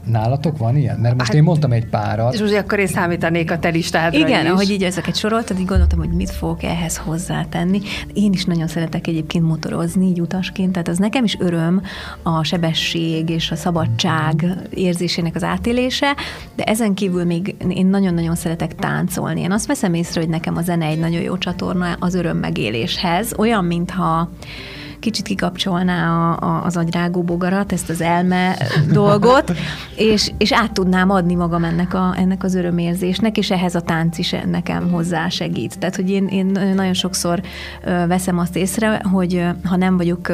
Nálatok 0.05 0.57
van 0.57 0.77
ilyen? 0.77 0.99
Mert 0.99 1.15
most 1.15 1.27
hát, 1.27 1.35
én 1.35 1.43
mondtam 1.43 1.71
egy 1.71 1.85
párat. 1.85 2.33
És 2.33 2.39
most 2.39 2.53
akkor 2.53 2.79
én 2.79 2.87
számítanék 2.87 3.51
a 3.51 3.59
te 3.59 3.69
listádra 3.69 4.19
Igen, 4.19 4.45
is. 4.45 4.51
ahogy 4.51 4.69
így 4.69 4.83
ezeket 4.83 5.15
soroltad, 5.15 5.59
így 5.59 5.65
gondoltam, 5.65 5.99
hogy 5.99 6.09
mit 6.09 6.29
fogok 6.29 6.63
ehhez 6.63 6.97
hozzátenni. 6.97 7.81
Én 8.13 8.33
is 8.33 8.45
nagyon 8.45 8.67
szeretek 8.67 9.07
egyébként 9.07 9.45
motorozni, 9.45 10.07
így 10.07 10.21
utasként, 10.21 10.71
tehát 10.71 10.87
az 10.87 10.97
nekem 10.97 11.23
is 11.23 11.37
öröm 11.39 11.81
a 12.23 12.43
sebesség 12.43 13.29
és 13.29 13.51
a 13.51 13.55
szabadság 13.55 14.45
érzésének 14.73 15.35
az 15.35 15.43
átélése, 15.43 16.15
de 16.55 16.63
ezen 16.63 16.93
kívül 16.93 17.23
még 17.23 17.55
én 17.69 17.85
nagyon-nagyon 17.85 18.35
szeretek 18.35 18.75
táncolni. 18.75 19.41
Én 19.41 19.51
azt 19.51 19.67
veszem 19.67 19.93
észre, 19.93 20.21
hogy 20.21 20.29
nekem 20.29 20.57
a 20.57 20.61
zene 20.61 20.85
egy 20.85 20.99
nagyon 20.99 21.21
jó 21.21 21.37
csatorna 21.37 21.95
az 21.99 22.13
öröm 22.13 22.37
megéléshez, 22.37 23.33
olyan, 23.37 23.65
mintha 23.65 24.29
kicsit 25.03 25.25
kikapcsolná 25.25 26.09
a, 26.09 26.45
a, 26.45 26.63
az 26.65 26.77
agyrágó 26.77 27.21
bogarat, 27.21 27.71
ezt 27.71 27.89
az 27.89 28.01
elme 28.01 28.57
dolgot, 28.91 29.53
és, 29.95 30.31
és 30.37 30.53
át 30.53 30.71
tudnám 30.71 31.09
adni 31.09 31.35
magam 31.35 31.63
ennek, 31.63 31.93
a, 31.93 32.13
ennek 32.17 32.43
az 32.43 32.55
örömérzésnek, 32.55 33.37
és 33.37 33.51
ehhez 33.51 33.75
a 33.75 33.81
tánc 33.81 34.17
is 34.17 34.35
nekem 34.51 34.91
hozzá 34.91 35.29
segít. 35.29 35.79
Tehát, 35.79 35.95
hogy 35.95 36.09
én, 36.09 36.27
én 36.27 36.45
nagyon 36.75 36.93
sokszor 36.93 37.41
veszem 38.07 38.37
azt 38.37 38.55
észre, 38.55 39.01
hogy 39.11 39.45
ha 39.63 39.75
nem 39.75 39.97
vagyok 39.97 40.31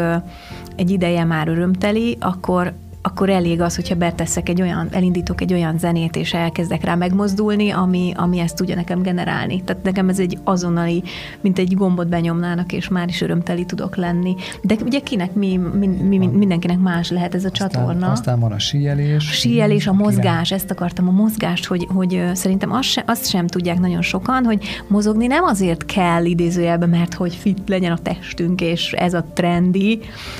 egy 0.75 0.89
ideje 0.89 1.23
már 1.23 1.47
örömteli, 1.47 2.17
akkor 2.19 2.73
akkor 3.09 3.29
elég 3.29 3.61
az, 3.61 3.75
hogyha 3.75 3.95
beteszek 3.95 4.49
egy 4.49 4.61
olyan, 4.61 4.87
elindítok 4.91 5.41
egy 5.41 5.53
olyan 5.53 5.77
zenét, 5.77 6.15
és 6.15 6.33
elkezdek 6.33 6.83
rá 6.83 6.95
megmozdulni, 6.95 7.71
ami, 7.71 8.13
ami 8.15 8.39
ezt 8.39 8.55
tudja 8.55 8.75
nekem 8.75 9.01
generálni. 9.01 9.63
Tehát 9.63 9.83
nekem 9.83 10.09
ez 10.09 10.19
egy 10.19 10.37
azonnali, 10.43 11.03
mint 11.41 11.59
egy 11.59 11.75
gombot 11.75 12.07
benyomnának, 12.07 12.71
és 12.71 12.87
már 12.87 13.07
is 13.07 13.21
örömteli 13.21 13.65
tudok 13.65 13.95
lenni. 13.95 14.35
De 14.61 14.75
ugye 14.85 14.99
kinek 14.99 15.33
mi, 15.33 15.59
mi, 15.73 15.87
mi 15.87 16.17
mindenkinek 16.17 16.79
más 16.79 17.09
lehet 17.09 17.35
ez 17.35 17.43
a 17.43 17.49
aztán, 17.51 17.69
csatorna. 17.69 18.11
Aztán 18.11 18.39
van 18.39 18.51
a 18.51 18.59
síelés. 18.59 19.29
A 19.29 19.33
síelés, 19.33 19.87
a 19.87 19.93
mozgás, 19.93 20.51
ezt 20.51 20.71
akartam, 20.71 21.07
a 21.07 21.11
mozgást, 21.11 21.65
hogy, 21.65 21.87
hogy 21.93 22.23
szerintem 22.33 22.71
azt, 22.71 22.89
se, 22.89 23.03
azt 23.07 23.29
sem 23.29 23.47
tudják 23.47 23.79
nagyon 23.79 24.01
sokan, 24.01 24.43
hogy 24.45 24.63
mozogni 24.87 25.27
nem 25.27 25.43
azért 25.43 25.85
kell 25.85 26.25
idézőjelben, 26.25 26.89
mert 26.89 27.13
hogy 27.13 27.35
fit 27.35 27.59
legyen 27.67 27.91
a 27.91 27.97
testünk, 27.97 28.61
és 28.61 28.91
ez 28.91 29.13
a 29.13 29.25
trendi, 29.33 29.99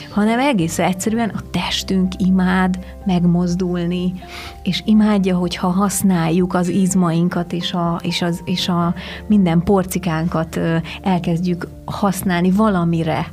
hanem 0.09 0.39
egész 0.39 0.79
egyszerűen 0.79 1.29
a 1.29 1.41
testünk 1.51 2.13
imád 2.17 2.57
imád 2.59 2.79
megmozdulni, 3.05 4.13
és 4.63 4.81
imádja, 4.85 5.37
hogyha 5.37 5.67
használjuk 5.67 6.53
az 6.53 6.67
izmainkat 6.67 7.53
és 7.53 7.73
a, 7.73 7.99
és, 8.03 8.21
az, 8.21 8.41
és 8.45 8.67
a 8.67 8.93
minden 9.27 9.63
porcikánkat 9.63 10.59
elkezdjük 11.01 11.67
használni 11.85 12.51
valamire, 12.51 13.31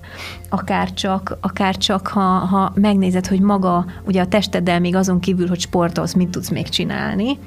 akár 0.49 0.93
csak, 0.93 1.37
akár 1.41 1.77
csak 1.77 2.07
ha, 2.07 2.21
ha 2.21 2.73
megnézed, 2.75 3.27
hogy 3.27 3.41
maga, 3.41 3.87
ugye 4.07 4.21
a 4.21 4.27
testeddel 4.27 4.81
még 4.81 4.95
azon 4.95 5.21
kívül, 5.21 5.49
hogy 5.49 5.61
sportolsz, 5.61 6.15
mit 6.15 6.29
tudsz 6.29 6.51
még 6.51 6.69
csinálni, 6.69 7.39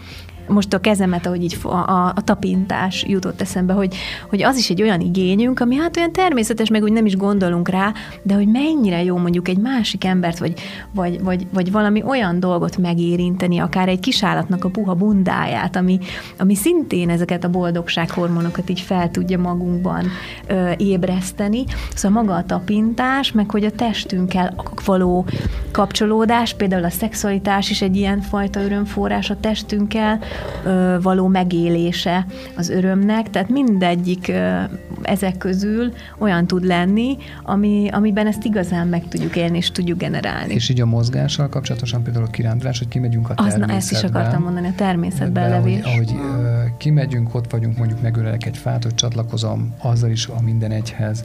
most 0.50 0.74
a 0.74 0.80
kezemet, 0.80 1.26
ahogy 1.26 1.44
így 1.44 1.58
a, 1.64 1.68
a, 1.68 2.14
a 2.16 2.24
tapintás 2.24 3.06
jutott 3.08 3.42
eszembe, 3.42 3.74
hogy, 3.74 3.96
hogy 4.30 4.44
az 4.44 4.58
is 4.58 4.70
egy 4.70 4.82
olyan 4.82 5.00
igényünk, 5.00 5.60
ami 5.60 5.76
hát 5.76 5.98
olyan 5.98 6.12
természetes, 6.12 6.70
meg 6.70 6.84
úgy 6.84 6.92
nem 6.92 7.06
is 7.06 7.16
gondolunk 7.16 7.70
rá, 7.70 7.94
de 8.22 8.34
hogy 8.34 8.48
mennyire 8.48 9.04
jó 9.04 9.18
mondjuk 9.18 9.48
egy 9.48 9.58
másik 9.58 10.06
embert, 10.06 10.40
vagy, 10.40 10.54
vagy, 10.92 11.22
vagy, 11.24 11.48
vagy 11.54 11.72
valami 11.72 12.04
olyan 12.04 12.40
dolgot 12.40 12.78
megérinteni, 12.78 13.58
akár 13.58 13.88
egy 13.88 14.00
kisállatnak 14.00 14.64
a 14.64 14.70
puha 14.70 14.94
bundáját, 14.94 15.76
ami, 15.76 16.00
ami 16.38 16.56
szintén 16.56 17.10
ezeket 17.10 17.44
a 17.44 17.50
boldogsághormonokat 17.50 18.70
így 18.70 18.80
fel 18.80 19.12
tudja 19.12 19.40
magunkban 19.40 20.06
ö, 20.48 20.72
ébreszteni. 20.78 21.64
Szóval 21.96 22.24
maga 22.24 22.36
a 22.36 22.44
tapintás, 22.44 23.32
meg 23.32 23.52
hogy 23.52 23.66
a 23.66 23.72
testünkkel 23.72 24.56
való 24.86 25.26
kapcsolódás, 25.72 26.54
például 26.54 26.84
a 26.84 26.90
szexualitás 26.90 27.70
is 27.70 27.82
egy 27.82 27.96
ilyen 27.96 28.22
fajta 28.22 28.62
örömforrás 28.62 29.30
a 29.30 29.40
testünkkel, 29.40 30.20
való 31.02 31.28
megélése 31.28 32.26
az 32.56 32.70
örömnek, 32.70 33.30
tehát 33.30 33.50
mindegyik 33.50 34.32
ezek 35.02 35.38
közül 35.38 35.94
olyan 36.18 36.48
tud 36.48 36.66
lenni, 36.66 37.18
ami, 37.44 37.90
amiben 37.92 38.28
ezt 38.28 38.44
igazán 38.44 38.88
meg 38.88 39.08
tudjuk 39.08 39.36
élni 39.36 39.58
és 39.58 39.72
tudjuk 39.72 39.98
generálni. 39.98 40.54
És 40.54 40.70
így 40.70 40.82
a 40.82 40.86
mozgással 40.86 41.50
kapcsolatosan 41.50 42.04
például 42.04 42.26
a 42.26 42.30
kirándulás, 42.30 42.78
hogy 42.78 42.88
kimegyünk 42.88 43.30
a 43.30 43.34
természetbe. 43.34 43.66
Az, 43.66 43.70
na, 43.70 43.76
ezt 43.76 43.92
is 43.92 44.04
akartam 44.04 44.44
mondani, 44.44 44.68
a 44.68 44.74
természetben 44.76 45.50
levés. 45.50 45.84
Ahogy, 45.84 46.10
ahogy 46.10 46.78
kimegyünk, 46.78 47.36
ott 47.36 47.52
vagyunk, 47.52 47.78
mondjuk 47.78 48.02
megölelek 48.02 48.46
egy 48.46 48.58
fát, 48.58 48.84
hogy 48.84 48.96
csatlakozom 48.96 49.74
azzal 49.78 50.10
is 50.10 50.28
a 50.28 50.42
minden 50.42 50.72
egyhez, 50.72 51.24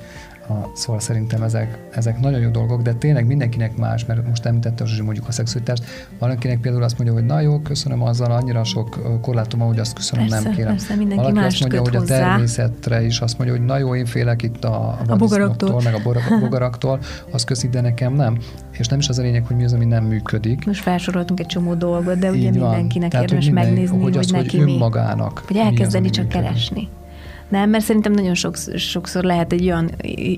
szóval 0.75 1.01
szerintem 1.01 1.43
ezek, 1.43 1.79
ezek 1.91 2.21
nagyon 2.21 2.41
jó 2.41 2.51
dolgok, 2.51 2.83
de 2.83 2.93
tényleg 2.93 3.27
mindenkinek 3.27 3.77
más, 3.77 4.05
mert 4.05 4.29
most 4.29 4.45
említette 4.45 4.85
hogy 4.85 5.05
mondjuk 5.05 5.29
a 5.29 5.33
szexualitást, 5.33 5.85
valakinek 6.19 6.61
például 6.61 6.83
azt 6.83 6.99
mondja, 6.99 7.17
hogy 7.17 7.27
na 7.27 7.41
jó, 7.41 7.59
köszönöm 7.59 8.03
azzal, 8.03 8.31
annyira 8.31 8.65
sok 8.65 9.21
korlátom, 9.21 9.61
hogy 9.61 9.79
azt 9.79 9.93
köszönöm, 9.93 10.27
persze, 10.27 10.45
nem 10.45 10.55
kérem. 10.55 10.71
Persze, 10.71 10.95
mindenki 10.95 11.17
Valaki 11.17 11.35
más 11.35 11.47
azt 11.47 11.61
mondja, 11.61 11.81
hogy 11.81 11.95
hozzá. 11.95 12.17
a 12.17 12.19
természetre 12.19 13.03
is 13.05 13.21
azt 13.21 13.39
mondja, 13.39 13.57
hogy 13.57 13.67
na 13.67 13.79
jó, 13.79 13.95
én 13.95 14.07
félek 14.07 14.43
itt 14.43 14.65
a, 14.65 14.89
a, 14.89 14.99
a 15.07 15.17
bogaraktól, 15.17 15.81
meg 15.85 15.95
a 15.95 16.39
bogaraktól, 16.41 16.99
azt 17.31 17.45
köszi, 17.45 17.69
de 17.69 17.81
nekem 17.81 18.15
nem. 18.15 18.39
És 18.71 18.87
nem 18.87 18.99
is 18.99 19.09
az 19.09 19.19
a 19.19 19.23
lényeg, 19.23 19.47
hogy 19.47 19.57
mi 19.57 19.65
az, 19.65 19.73
ami 19.73 19.85
nem 19.85 20.05
működik. 20.05 20.67
Most 20.67 20.83
felsoroltunk 20.83 21.41
egy 21.41 21.47
csomó 21.47 21.75
dolgot, 21.75 22.19
de 22.19 22.31
ugye 22.31 22.51
mindenkinek 22.51 23.13
van. 23.13 23.21
érdemes 23.21 23.45
minden, 23.45 23.65
megnézni, 23.65 24.03
hogy, 24.03 24.17
az, 24.17 24.31
hogy 24.31 24.43
neki 24.43 24.59
hogy 24.59 24.71
önmagának. 24.71 25.43
Hogy 25.47 25.57
elkezdeni 25.57 26.11
csak 26.11 26.25
működik. 26.25 26.47
keresni. 26.47 26.89
Nem, 27.49 27.71
mert 27.71 27.85
szerintem 27.85 28.13
nagyon 28.13 28.35
sokszor, 28.35 28.79
sokszor 28.79 29.25
lehet 29.25 29.53
egy 29.53 29.65
olyan 29.65 29.91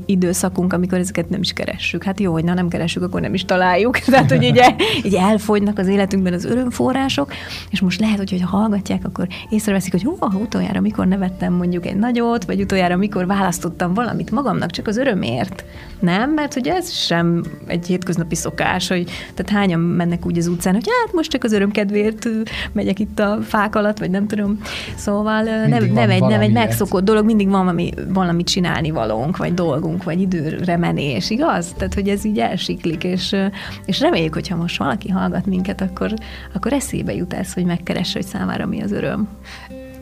időszakunk, 0.06 0.72
amikor 0.72 0.98
ezeket 0.98 1.28
nem 1.28 1.40
is 1.40 1.52
keressük. 1.52 2.04
Hát 2.04 2.20
jó, 2.20 2.32
hogy 2.32 2.44
na 2.44 2.54
nem 2.54 2.68
keressük, 2.68 3.02
akkor 3.02 3.20
nem 3.20 3.34
is 3.34 3.44
találjuk. 3.44 3.98
Tehát, 4.16 4.30
hogy 4.30 4.42
így, 4.42 4.60
így 5.04 5.14
elfogynak 5.14 5.78
az 5.78 5.86
életünkben 5.86 6.32
az 6.32 6.44
örömforrások, 6.44 7.32
és 7.70 7.80
most 7.80 8.00
lehet, 8.00 8.18
hogy 8.18 8.40
ha 8.40 8.56
hallgatják, 8.56 9.04
akkor 9.04 9.26
észreveszik, 9.48 9.92
hogy 9.92 10.02
hú, 10.02 10.16
utoljára 10.40 10.80
mikor 10.80 11.06
nevettem 11.06 11.52
mondjuk 11.52 11.86
egy 11.86 11.96
nagyot, 11.96 12.44
vagy 12.44 12.60
utoljára 12.60 12.96
mikor 12.96 13.26
választottam 13.26 13.94
valamit 13.94 14.30
magamnak 14.30 14.70
csak 14.70 14.86
az 14.86 14.96
örömért. 14.96 15.64
Nem, 16.00 16.30
mert 16.30 16.56
ugye 16.56 16.74
ez 16.74 16.92
sem 16.92 17.44
egy 17.66 17.86
hétköznapi 17.86 18.34
szokás, 18.34 18.88
hogy 18.88 19.10
tehát 19.34 19.60
hányan 19.60 19.80
mennek 19.80 20.26
úgy 20.26 20.38
az 20.38 20.46
utcán, 20.46 20.74
hogy 20.74 20.88
hát 21.04 21.12
most 21.12 21.30
csak 21.30 21.44
az 21.44 21.52
örömkedvéért 21.52 22.28
megyek 22.72 22.98
itt 22.98 23.18
a 23.18 23.38
fák 23.42 23.76
alatt, 23.76 23.98
vagy 23.98 24.10
nem 24.10 24.26
tudom. 24.26 24.60
Szóval 24.96 25.42
nem, 25.42 25.84
nem, 25.84 26.10
egy, 26.10 26.20
nem 26.20 26.40
egy 26.40 26.52
megszokott 26.52 26.95
dolog, 27.04 27.24
mindig 27.24 27.48
van 27.48 27.64
valami, 27.64 27.90
valami 28.08 28.42
csinálni 28.42 28.90
valónk, 28.90 29.36
vagy 29.36 29.54
dolgunk, 29.54 30.04
vagy 30.04 30.20
időre 30.20 30.76
menés, 30.76 31.30
igaz? 31.30 31.72
Tehát, 31.76 31.94
hogy 31.94 32.08
ez 32.08 32.24
így 32.24 32.38
elsiklik, 32.38 33.04
és, 33.04 33.36
és 33.84 34.00
reméljük, 34.00 34.34
hogyha 34.34 34.56
most 34.56 34.78
valaki 34.78 35.08
hallgat 35.08 35.46
minket, 35.46 35.80
akkor, 35.80 36.14
akkor 36.54 36.72
eszébe 36.72 37.14
jut 37.14 37.34
ez, 37.34 37.52
hogy 37.52 37.64
megkeresse, 37.64 38.18
hogy 38.18 38.26
számára 38.26 38.66
mi 38.66 38.82
az 38.82 38.92
öröm. 38.92 39.28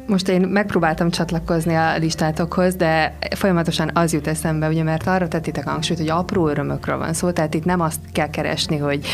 Most 0.06 0.28
én 0.28 0.40
megpróbáltam 0.40 1.10
csatlakozni 1.10 1.74
a 1.74 1.96
listátokhoz, 1.96 2.74
de 2.74 3.18
folyamatosan 3.36 3.90
az 3.94 4.12
jut 4.12 4.26
eszembe, 4.26 4.68
ugye, 4.68 4.82
mert 4.82 5.06
arra 5.06 5.28
tettitek 5.28 5.68
hangsúlyt, 5.68 5.98
hogy 5.98 6.08
apró 6.08 6.48
örömökről 6.48 6.98
van 6.98 7.12
szó, 7.12 7.30
tehát 7.30 7.54
itt 7.54 7.64
nem 7.64 7.80
azt 7.80 8.00
kell 8.12 8.30
keresni, 8.30 8.76
hogy 8.76 9.06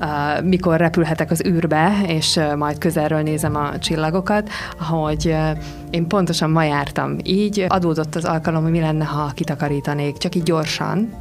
uh, 0.00 0.44
mikor 0.44 0.76
repülhetek 0.76 1.30
az 1.30 1.42
űrbe, 1.46 1.92
és 2.06 2.36
uh, 2.36 2.56
majd 2.56 2.78
közelről 2.78 3.22
nézem 3.22 3.56
a 3.56 3.78
csillagokat, 3.78 4.48
hogy 4.78 5.26
uh, 5.26 5.58
én 5.94 6.06
pontosan 6.06 6.50
ma 6.50 6.64
jártam. 6.64 7.16
Így 7.22 7.64
adódott 7.68 8.14
az 8.14 8.24
alkalom, 8.24 8.62
hogy 8.62 8.72
mi 8.72 8.80
lenne, 8.80 9.04
ha 9.04 9.32
kitakarítanék, 9.34 10.16
csak 10.16 10.34
így 10.34 10.42
gyorsan, 10.42 11.12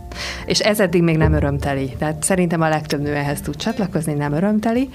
és 0.45 0.59
ez 0.59 0.79
eddig 0.79 1.01
még 1.01 1.17
nem 1.17 1.33
örömteli. 1.33 1.95
Tehát 1.99 2.23
szerintem 2.23 2.61
a 2.61 2.69
legtöbb 2.69 3.01
nő 3.01 3.13
ehhez 3.13 3.41
tud 3.41 3.55
csatlakozni, 3.55 4.13
nem 4.13 4.33
örömteli, 4.33 4.89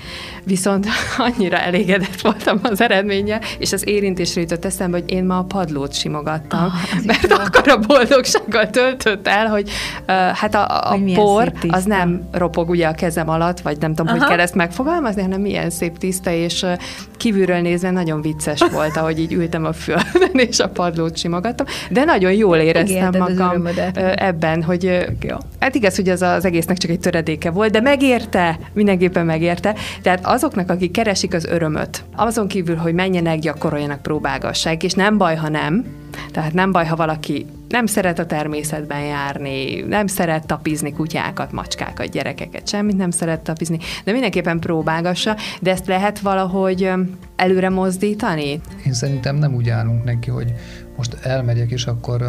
viszont 0.44 0.86
annyira 1.28 1.56
elégedett 1.56 2.20
voltam 2.20 2.60
az 2.62 2.80
eredménye, 2.80 3.40
és 3.58 3.72
az 3.72 3.88
érint 3.88 4.18
említésre 4.18 4.40
jutott 4.40 4.64
eszembe, 4.64 4.98
hogy 4.98 5.10
én 5.10 5.24
ma 5.24 5.38
a 5.38 5.42
padlót 5.42 5.94
simogattam, 5.94 6.64
oh, 6.64 7.04
mert 7.04 7.32
akkor 7.32 7.68
a 7.68 7.78
boldogsággal 7.78 8.70
töltött 8.70 9.28
el, 9.28 9.46
hogy 9.46 9.70
uh, 10.00 10.14
hát 10.14 10.54
a, 10.54 10.92
a 10.92 10.98
por 11.14 11.52
az 11.68 11.84
nem 11.84 12.28
ropog 12.32 12.68
ugye 12.68 12.86
a 12.86 12.92
kezem 12.92 13.28
alatt, 13.28 13.60
vagy 13.60 13.78
nem 13.80 13.94
tudom, 13.94 14.06
Aha. 14.06 14.18
hogy 14.18 14.28
kell 14.28 14.40
ezt 14.40 14.54
megfogalmazni, 14.54 15.22
hanem 15.22 15.40
milyen 15.40 15.70
szép 15.70 15.98
tiszta, 15.98 16.30
és 16.30 16.66
kívülről 17.18 17.60
nézve 17.60 17.90
nagyon 17.90 18.20
vicces 18.20 18.60
volt, 18.72 18.96
ahogy 18.96 19.18
így 19.18 19.32
ültem 19.32 19.64
a 19.64 19.72
földön, 19.72 20.38
és 20.48 20.58
a 20.58 20.68
padlót 20.68 21.16
simogattam, 21.16 21.66
de 21.90 22.04
nagyon 22.04 22.32
jól 22.32 22.56
éreztem 22.56 23.14
magam 23.18 23.68
ebben, 24.14 24.62
hogy 24.62 25.06
hát 25.60 25.74
igaz, 25.74 25.96
hogy 25.96 26.08
az 26.08 26.22
az 26.22 26.44
egésznek 26.44 26.76
csak 26.76 26.90
egy 26.90 27.00
töredéke 27.00 27.50
volt, 27.50 27.72
de 27.72 27.80
megérte, 27.80 28.58
mindenképpen 28.72 29.26
megérte. 29.26 29.74
Tehát 30.02 30.26
azoknak, 30.26 30.70
akik 30.70 30.90
keresik 30.90 31.34
az 31.34 31.44
örömöt, 31.44 32.04
azon 32.16 32.48
kívül, 32.48 32.76
hogy 32.76 32.94
menjenek, 32.94 33.38
gyakoroljanak, 33.38 34.02
próbálgassák, 34.02 34.82
és 34.82 34.92
nem 34.92 35.18
baj, 35.18 35.36
ha 35.36 35.48
nem, 35.48 35.84
tehát 36.32 36.52
nem 36.52 36.72
baj, 36.72 36.86
ha 36.86 36.96
valaki 36.96 37.46
nem 37.68 37.86
szeret 37.86 38.18
a 38.18 38.26
természetben 38.26 39.00
járni, 39.00 39.80
nem 39.80 40.06
szeret 40.06 40.46
tapizni 40.46 40.92
kutyákat, 40.92 41.52
macskákat, 41.52 42.10
gyerekeket, 42.10 42.68
semmit 42.68 42.96
nem 42.96 43.10
szeret 43.10 43.40
tapizni, 43.40 43.78
de 44.04 44.12
mindenképpen 44.12 44.58
próbálgassa, 44.58 45.36
de 45.60 45.70
ezt 45.70 45.86
lehet 45.86 46.20
valahogy 46.20 46.90
előre 47.36 47.68
mozdítani? 47.68 48.60
Én 48.86 48.92
szerintem 48.92 49.36
nem 49.36 49.54
úgy 49.54 49.68
állunk 49.68 50.04
neki, 50.04 50.30
hogy 50.30 50.52
most 50.96 51.14
elmegyek, 51.22 51.70
és 51.70 51.86
akkor 51.86 52.22
uh, 52.22 52.28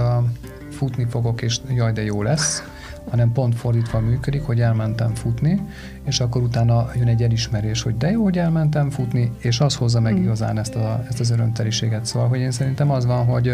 futni 0.71 1.05
fogok, 1.09 1.41
és 1.41 1.57
jaj, 1.75 1.91
de 1.91 2.03
jó 2.03 2.21
lesz, 2.21 2.63
hanem 3.09 3.31
pont 3.31 3.55
fordítva 3.55 3.99
működik, 3.99 4.41
hogy 4.41 4.61
elmentem 4.61 5.13
futni, 5.15 5.61
és 6.03 6.19
akkor 6.19 6.41
utána 6.41 6.89
jön 6.95 7.07
egy 7.07 7.23
elismerés, 7.23 7.81
hogy 7.81 7.97
de 7.97 8.11
jó, 8.11 8.23
hogy 8.23 8.37
elmentem 8.37 8.89
futni, 8.89 9.31
és 9.37 9.59
az 9.59 9.75
hozza 9.75 9.99
meg 9.99 10.13
mm. 10.13 10.21
igazán 10.21 10.57
ezt, 10.57 10.75
a, 10.75 11.03
ezt 11.09 11.19
az 11.19 11.29
örömteliséget. 11.29 12.05
Szóval, 12.05 12.27
hogy 12.27 12.39
én 12.39 12.51
szerintem 12.51 12.91
az 12.91 13.05
van, 13.05 13.25
hogy 13.25 13.53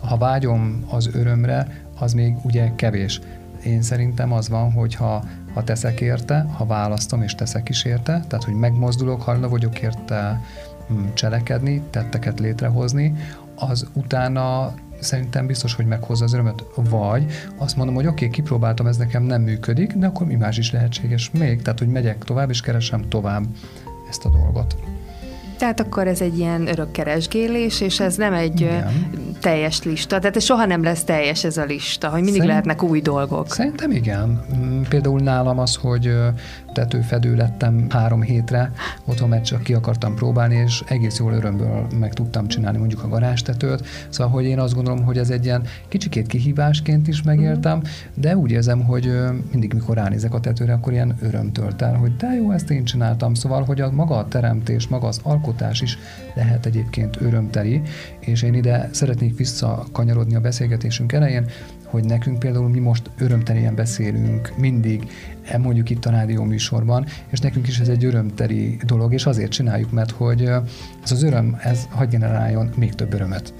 ha 0.00 0.16
vágyom 0.16 0.84
az 0.88 1.10
örömre, 1.12 1.84
az 1.98 2.12
még 2.12 2.34
ugye 2.42 2.70
kevés. 2.76 3.20
Én 3.64 3.82
szerintem 3.82 4.32
az 4.32 4.48
van, 4.48 4.72
hogy 4.72 4.94
ha, 4.94 5.24
ha 5.54 5.64
teszek 5.64 6.00
érte, 6.00 6.46
ha 6.52 6.66
választom 6.66 7.22
és 7.22 7.34
teszek 7.34 7.68
is 7.68 7.84
érte, 7.84 8.24
tehát 8.28 8.44
hogy 8.44 8.54
megmozdulok, 8.54 9.22
hajlandó 9.22 9.48
vagyok 9.48 9.80
érte 9.80 10.40
hm, 10.88 10.94
cselekedni, 11.14 11.82
tetteket 11.90 12.40
létrehozni, 12.40 13.14
az 13.54 13.86
utána 13.92 14.74
szerintem 14.98 15.46
biztos, 15.46 15.74
hogy 15.74 15.86
meghozza 15.86 16.24
az 16.24 16.32
örömöt. 16.32 16.64
Vagy 16.74 17.24
azt 17.56 17.76
mondom, 17.76 17.94
hogy 17.94 18.06
oké, 18.06 18.14
okay, 18.14 18.36
kipróbáltam, 18.36 18.86
ez 18.86 18.96
nekem 18.96 19.22
nem 19.22 19.42
működik, 19.42 19.92
de 19.92 20.06
akkor 20.06 20.26
mi 20.26 20.34
más 20.34 20.58
is 20.58 20.72
lehetséges 20.72 21.30
még, 21.30 21.62
tehát 21.62 21.78
hogy 21.78 21.88
megyek 21.88 22.24
tovább, 22.24 22.50
és 22.50 22.60
keresem 22.60 23.08
tovább 23.08 23.44
ezt 24.08 24.24
a 24.24 24.28
dolgot. 24.28 24.76
Tehát 25.58 25.80
akkor 25.80 26.06
ez 26.06 26.20
egy 26.20 26.38
ilyen 26.38 26.66
örökkeresgélés, 26.66 27.80
és 27.80 28.00
ez 28.00 28.16
nem 28.16 28.32
egy 28.32 28.60
igen. 28.60 29.25
Teljes 29.40 29.82
lista. 29.82 30.18
Tehát 30.18 30.36
ez 30.36 30.44
soha 30.44 30.66
nem 30.66 30.82
lesz 30.82 31.04
teljes 31.04 31.44
ez 31.44 31.56
a 31.56 31.64
lista, 31.64 32.08
hogy 32.08 32.22
mindig 32.22 32.40
Szerint, 32.40 32.48
lehetnek 32.48 32.82
új 32.82 33.00
dolgok. 33.00 33.52
Szerintem 33.52 33.90
igen. 33.90 34.44
Mm, 34.56 34.82
például 34.82 35.20
nálam 35.20 35.58
az, 35.58 35.74
hogy 35.74 36.14
tetőfedő 36.72 37.34
lettem 37.34 37.86
három 37.88 38.22
hétre, 38.22 38.72
otthon 39.04 39.28
mert 39.28 39.44
csak 39.44 39.62
ki 39.62 39.74
akartam 39.74 40.14
próbálni, 40.14 40.54
és 40.54 40.82
egész 40.86 41.18
jól 41.18 41.32
örömből 41.32 41.86
meg 41.98 42.12
tudtam 42.12 42.48
csinálni 42.48 42.78
mondjuk 42.78 43.02
a 43.02 43.08
garázstetőt. 43.08 43.86
Szóval, 44.08 44.32
hogy 44.32 44.44
én 44.44 44.58
azt 44.58 44.74
gondolom, 44.74 45.04
hogy 45.04 45.18
ez 45.18 45.30
egy 45.30 45.44
ilyen 45.44 45.62
kicsikét 45.88 46.26
kihívásként 46.26 47.08
is 47.08 47.22
megéltem, 47.22 47.82
de 48.14 48.36
úgy 48.36 48.50
érzem, 48.50 48.84
hogy 48.84 49.12
mindig, 49.50 49.72
mikor 49.72 49.96
ránézek 49.96 50.34
a 50.34 50.40
tetőre, 50.40 50.72
akkor 50.72 50.92
ilyen 50.92 51.16
öröm 51.22 51.52
tölt 51.52 51.82
el, 51.82 51.94
hogy 51.94 52.16
de 52.16 52.34
jó, 52.34 52.50
ezt 52.50 52.70
én 52.70 52.84
csináltam. 52.84 53.34
Szóval, 53.34 53.64
hogy 53.64 53.80
a 53.80 53.90
maga 53.90 54.16
a 54.16 54.28
teremtés, 54.28 54.88
maga 54.88 55.06
az 55.06 55.20
alkotás 55.22 55.80
is 55.80 55.98
lehet 56.34 56.66
egyébként 56.66 57.20
örömteli, 57.20 57.82
és 58.20 58.42
én 58.42 58.54
ide 58.54 58.88
szeretnék 58.92 59.25
visszakanyarodni 59.34 60.34
a 60.34 60.40
beszélgetésünk 60.40 61.12
elején, 61.12 61.46
hogy 61.84 62.04
nekünk 62.04 62.38
például 62.38 62.68
mi 62.68 62.78
most 62.78 63.10
örömtelien 63.18 63.74
beszélünk 63.74 64.52
mindig, 64.56 65.10
e 65.42 65.58
mondjuk 65.58 65.90
itt 65.90 66.04
a 66.04 66.10
rádió 66.10 66.42
műsorban, 66.42 67.06
és 67.30 67.38
nekünk 67.38 67.68
is 67.68 67.78
ez 67.78 67.88
egy 67.88 68.04
örömteli 68.04 68.78
dolog, 68.84 69.12
és 69.12 69.26
azért 69.26 69.50
csináljuk, 69.50 69.90
mert 69.90 70.10
hogy 70.10 70.42
ez 71.02 71.12
az 71.12 71.22
öröm, 71.22 71.56
ez 71.62 71.86
hagy 71.90 72.08
generáljon 72.08 72.70
még 72.76 72.94
több 72.94 73.12
örömet 73.12 73.54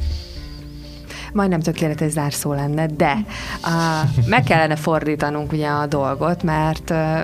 majdnem 1.33 1.61
tökéletes 1.61 2.11
zárszó 2.13 2.53
lenne, 2.53 2.87
de 2.87 3.17
uh, 3.65 4.27
meg 4.27 4.43
kellene 4.43 4.77
fordítanunk 4.77 5.53
ugye 5.53 5.69
a 5.69 5.87
dolgot, 5.87 6.43
mert 6.43 6.91
uh, 6.91 7.21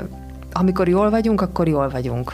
amikor 0.53 0.89
jól 0.89 1.11
vagyunk, 1.11 1.41
akkor 1.41 1.69
jól 1.69 1.89
vagyunk 1.89 2.33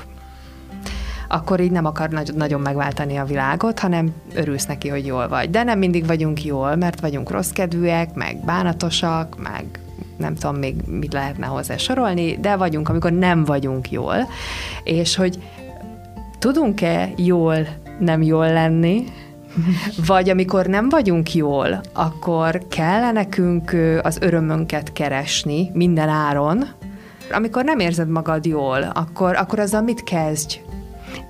akkor 1.28 1.60
így 1.60 1.70
nem 1.70 1.84
akar 1.84 2.08
nagy, 2.08 2.34
nagyon 2.34 2.60
megváltani 2.60 3.16
a 3.16 3.24
világot, 3.24 3.78
hanem 3.78 4.12
örülsz 4.34 4.66
neki, 4.66 4.88
hogy 4.88 5.06
jól 5.06 5.28
vagy. 5.28 5.50
De 5.50 5.62
nem 5.62 5.78
mindig 5.78 6.06
vagyunk 6.06 6.44
jól, 6.44 6.76
mert 6.76 7.00
vagyunk 7.00 7.30
rosszkedvűek, 7.30 8.14
meg 8.14 8.44
bánatosak, 8.44 9.42
meg 9.42 9.64
nem 10.16 10.34
tudom 10.34 10.56
még 10.56 10.74
mit 10.86 11.12
lehetne 11.12 11.46
hozzá 11.46 11.76
sorolni, 11.76 12.36
de 12.40 12.56
vagyunk, 12.56 12.88
amikor 12.88 13.12
nem 13.12 13.44
vagyunk 13.44 13.90
jól, 13.90 14.16
és 14.84 15.16
hogy 15.16 15.38
tudunk-e 16.38 17.10
jól 17.16 17.66
nem 17.98 18.22
jól 18.22 18.52
lenni, 18.52 19.04
vagy 20.06 20.30
amikor 20.30 20.66
nem 20.66 20.88
vagyunk 20.88 21.34
jól, 21.34 21.80
akkor 21.92 22.62
kell 22.68 23.12
nekünk 23.12 23.76
az 24.02 24.18
örömönket 24.20 24.92
keresni 24.92 25.70
minden 25.72 26.08
áron, 26.08 26.64
amikor 27.32 27.64
nem 27.64 27.78
érzed 27.78 28.08
magad 28.08 28.46
jól, 28.46 28.82
akkor, 28.82 29.36
akkor 29.36 29.58
azzal 29.58 29.82
mit 29.82 30.04
kezdj? 30.04 30.60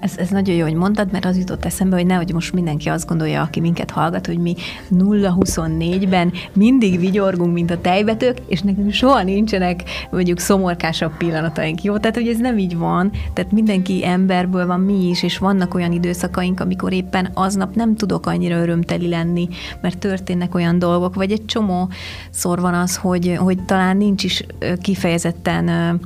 Ez, 0.00 0.16
ez 0.16 0.28
nagyon 0.28 0.56
jó, 0.56 0.62
hogy 0.62 0.74
mondtad, 0.74 1.12
mert 1.12 1.24
az 1.24 1.38
jutott 1.38 1.64
eszembe, 1.64 1.96
hogy 1.96 2.06
nehogy 2.06 2.32
most 2.32 2.52
mindenki 2.52 2.88
azt 2.88 3.06
gondolja, 3.06 3.42
aki 3.42 3.60
minket 3.60 3.90
hallgat, 3.90 4.26
hogy 4.26 4.38
mi 4.38 4.54
0-24-ben 4.94 6.32
mindig 6.52 6.98
vigyorgunk, 6.98 7.52
mint 7.52 7.70
a 7.70 7.80
tejbetők, 7.80 8.38
és 8.46 8.60
nekünk 8.60 8.92
soha 8.92 9.22
nincsenek 9.22 9.82
mondjuk 10.10 10.38
szomorkásabb 10.38 11.16
pillanataink. 11.16 11.82
Jó, 11.82 11.98
tehát 11.98 12.16
hogy 12.16 12.28
ez 12.28 12.38
nem 12.38 12.58
így 12.58 12.76
van, 12.76 13.10
tehát 13.32 13.52
mindenki 13.52 14.06
emberből 14.06 14.66
van 14.66 14.80
mi 14.80 15.08
is, 15.08 15.22
és 15.22 15.38
vannak 15.38 15.74
olyan 15.74 15.92
időszakaink, 15.92 16.60
amikor 16.60 16.92
éppen 16.92 17.30
aznap 17.34 17.74
nem 17.74 17.96
tudok 17.96 18.26
annyira 18.26 18.60
örömteli 18.60 19.08
lenni, 19.08 19.48
mert 19.80 19.98
történnek 19.98 20.54
olyan 20.54 20.78
dolgok, 20.78 21.14
vagy 21.14 21.32
egy 21.32 21.44
csomó 21.44 21.88
szor 22.30 22.60
van 22.60 22.74
az, 22.74 22.96
hogy, 22.96 23.36
hogy 23.38 23.64
talán 23.64 23.96
nincs 23.96 24.24
is 24.24 24.44
kifejezetten 24.80 26.00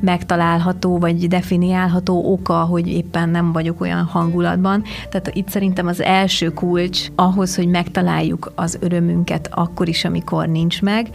megtalálható, 0.00 0.98
vagy 0.98 1.28
definiálható 1.28 2.32
oka, 2.32 2.54
hogy 2.54 2.88
éppen 2.88 3.15
nem 3.24 3.52
vagyok 3.52 3.80
olyan 3.80 4.04
hangulatban. 4.04 4.82
Tehát 5.08 5.30
itt 5.32 5.48
szerintem 5.48 5.86
az 5.86 6.00
első 6.00 6.48
kulcs 6.48 7.06
ahhoz, 7.14 7.56
hogy 7.56 7.68
megtaláljuk 7.68 8.52
az 8.54 8.78
örömünket 8.80 9.48
akkor 9.50 9.88
is, 9.88 10.04
amikor 10.04 10.48
nincs 10.48 10.82
meg, 10.82 11.08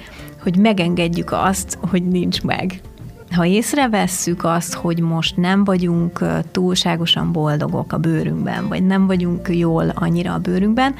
hogy 0.43 0.57
megengedjük 0.57 1.31
azt, 1.31 1.77
hogy 1.89 2.07
nincs 2.07 2.41
meg 2.41 2.81
ha 3.35 3.45
észrevesszük 3.45 4.43
azt, 4.43 4.73
hogy 4.73 4.99
most 4.99 5.37
nem 5.37 5.63
vagyunk 5.63 6.25
túlságosan 6.51 7.31
boldogok 7.31 7.93
a 7.93 7.97
bőrünkben, 7.97 8.67
vagy 8.67 8.85
nem 8.85 9.07
vagyunk 9.07 9.49
jól 9.49 9.89
annyira 9.89 10.33
a 10.33 10.37
bőrünkben, 10.37 10.95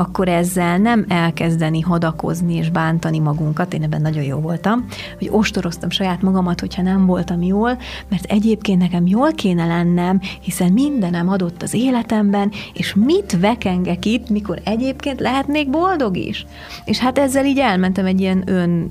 akkor 0.00 0.28
ezzel 0.28 0.78
nem 0.78 1.04
elkezdeni 1.08 1.80
hadakozni 1.80 2.54
és 2.54 2.70
bántani 2.70 3.18
magunkat, 3.18 3.74
én 3.74 3.82
ebben 3.82 4.00
nagyon 4.00 4.22
jó 4.22 4.38
voltam, 4.38 4.86
hogy 5.18 5.28
ostoroztam 5.30 5.90
saját 5.90 6.22
magamat, 6.22 6.60
hogyha 6.60 6.82
nem 6.82 7.06
voltam 7.06 7.42
jól, 7.42 7.78
mert 8.08 8.24
egyébként 8.24 8.80
nekem 8.80 9.06
jól 9.06 9.32
kéne 9.32 9.66
lennem, 9.66 10.20
hiszen 10.40 10.72
mindenem 10.72 11.28
adott 11.28 11.62
az 11.62 11.74
életemben, 11.74 12.50
és 12.74 12.94
mit 12.94 13.40
vekengek 13.40 14.04
itt, 14.04 14.30
mikor 14.30 14.60
egyébként 14.64 15.20
lehetnék 15.20 15.70
boldog 15.70 16.16
is. 16.16 16.46
És 16.84 16.98
hát 16.98 17.18
ezzel 17.18 17.44
így 17.44 17.58
elmentem 17.58 18.06
egy 18.06 18.20
ilyen 18.20 18.44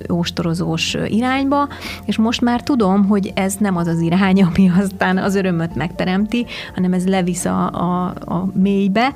ostorozós 0.07 0.97
irányba, 1.07 1.67
és 2.05 2.17
most 2.17 2.41
már 2.41 2.63
tudom, 2.63 3.05
hogy 3.05 3.31
ez 3.35 3.55
nem 3.55 3.77
az 3.77 3.87
az 3.87 3.99
irány, 3.99 4.43
ami 4.43 4.71
aztán 4.79 5.17
az 5.17 5.35
örömöt 5.35 5.75
megteremti, 5.75 6.45
hanem 6.75 6.93
ez 6.93 7.07
levisz 7.07 7.45
a, 7.45 7.71
a, 7.71 8.05
a 8.25 8.49
mélybe, 8.53 9.13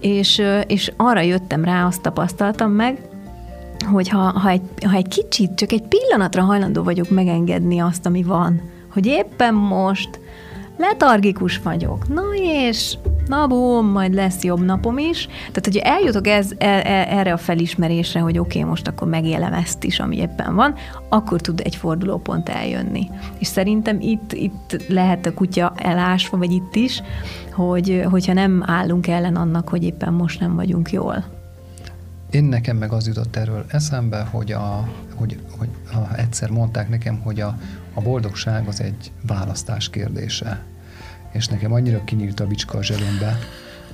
és, 0.00 0.42
és 0.66 0.92
arra 0.96 1.20
jöttem 1.20 1.64
rá, 1.64 1.86
azt 1.86 2.02
tapasztaltam 2.02 2.70
meg, 2.70 2.98
hogy 3.92 4.08
ha, 4.08 4.18
ha, 4.18 4.48
egy, 4.48 4.62
ha 4.86 4.96
egy 4.96 5.08
kicsit, 5.08 5.54
csak 5.54 5.72
egy 5.72 5.82
pillanatra 5.82 6.42
hajlandó 6.42 6.82
vagyok 6.82 7.10
megengedni 7.10 7.78
azt, 7.78 8.06
ami 8.06 8.22
van, 8.22 8.60
hogy 8.92 9.06
éppen 9.06 9.54
most 9.54 10.20
letargikus 10.78 11.58
vagyok, 11.58 12.08
na 12.08 12.22
és 12.42 12.98
na 13.26 13.46
bum, 13.46 13.86
majd 13.86 14.14
lesz 14.14 14.42
jobb 14.42 14.64
napom 14.64 14.98
is. 14.98 15.26
Tehát, 15.26 15.64
hogyha 15.64 15.80
eljutok 15.80 16.26
ez, 16.26 16.50
e, 16.58 16.66
e, 16.66 17.06
erre 17.18 17.32
a 17.32 17.36
felismerésre, 17.36 18.20
hogy 18.20 18.38
oké, 18.38 18.58
okay, 18.58 18.70
most 18.70 18.88
akkor 18.88 19.08
megélem 19.08 19.52
ezt 19.52 19.84
is, 19.84 20.00
ami 20.00 20.16
éppen 20.16 20.54
van, 20.54 20.74
akkor 21.08 21.40
tud 21.40 21.60
egy 21.64 21.76
fordulópont 21.76 22.48
eljönni. 22.48 23.10
És 23.38 23.46
szerintem 23.46 24.00
itt, 24.00 24.32
itt 24.32 24.84
lehet 24.88 25.26
a 25.26 25.34
kutya 25.34 25.72
elásva, 25.76 26.36
vagy 26.36 26.52
itt 26.52 26.74
is, 26.74 27.02
hogy, 27.52 28.04
hogyha 28.10 28.32
nem 28.32 28.62
állunk 28.66 29.06
ellen 29.06 29.36
annak, 29.36 29.68
hogy 29.68 29.82
éppen 29.82 30.12
most 30.12 30.40
nem 30.40 30.54
vagyunk 30.54 30.92
jól. 30.92 31.37
Én 32.30 32.44
nekem 32.44 32.76
meg 32.76 32.92
az 32.92 33.06
jutott 33.06 33.36
erről 33.36 33.64
eszembe, 33.68 34.20
hogy, 34.30 34.52
a, 34.52 34.88
hogy, 35.14 35.38
hogy 35.58 35.68
ha 35.92 36.16
egyszer 36.16 36.50
mondták 36.50 36.88
nekem, 36.88 37.20
hogy 37.22 37.40
a, 37.40 37.58
a 37.94 38.00
boldogság 38.00 38.66
az 38.66 38.80
egy 38.80 39.12
választás 39.26 39.90
kérdése. 39.90 40.62
És 41.32 41.46
nekem 41.46 41.72
annyira 41.72 42.04
kinyílt 42.04 42.40
a 42.40 42.46
bicska 42.46 42.78
a 42.78 42.82
zsebembe, 42.82 43.38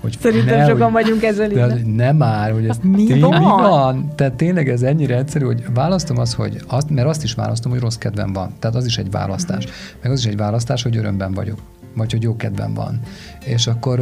hogy 0.01 0.17
Szerintem 0.21 0.59
ne, 0.59 0.67
sokan 0.67 0.93
hogy, 0.93 0.93
vagyunk 0.93 1.23
ezzel 1.23 1.49
de 1.49 1.63
az, 1.63 1.73
nem 1.85 2.17
már, 2.17 2.53
hogy 2.53 2.69
ez 2.69 2.79
mi 2.83 3.05
tény, 3.05 3.21
van? 3.21 3.39
mi 3.39 3.45
van? 3.45 4.13
Tehát 4.15 4.33
tényleg 4.33 4.69
ez 4.69 4.83
ennyire 4.83 5.17
egyszerű, 5.17 5.45
hogy 5.45 5.65
választom 5.75 6.19
azt, 6.19 6.35
hogy 6.35 6.61
azt, 6.67 6.91
mert 6.91 7.09
azt 7.09 7.25
is 7.25 7.35
választom, 7.35 7.73
hogy 7.73 7.81
rossz 7.81 7.97
kedvem 7.97 8.33
van. 8.33 8.53
Tehát 8.59 8.77
az 8.77 8.85
is 8.85 8.99
egy 8.99 9.11
választás. 9.11 9.67
Meg 10.03 10.13
az 10.13 10.19
is 10.19 10.27
egy 10.27 10.37
választás, 10.37 10.83
hogy 10.83 10.97
örömben 10.97 11.33
vagyok 11.33 11.59
vagy 11.95 12.13
hogy 12.13 12.23
jó 12.23 12.37
kedvem 12.37 12.75
van. 12.75 13.01
És 13.45 13.67
akkor 13.67 14.01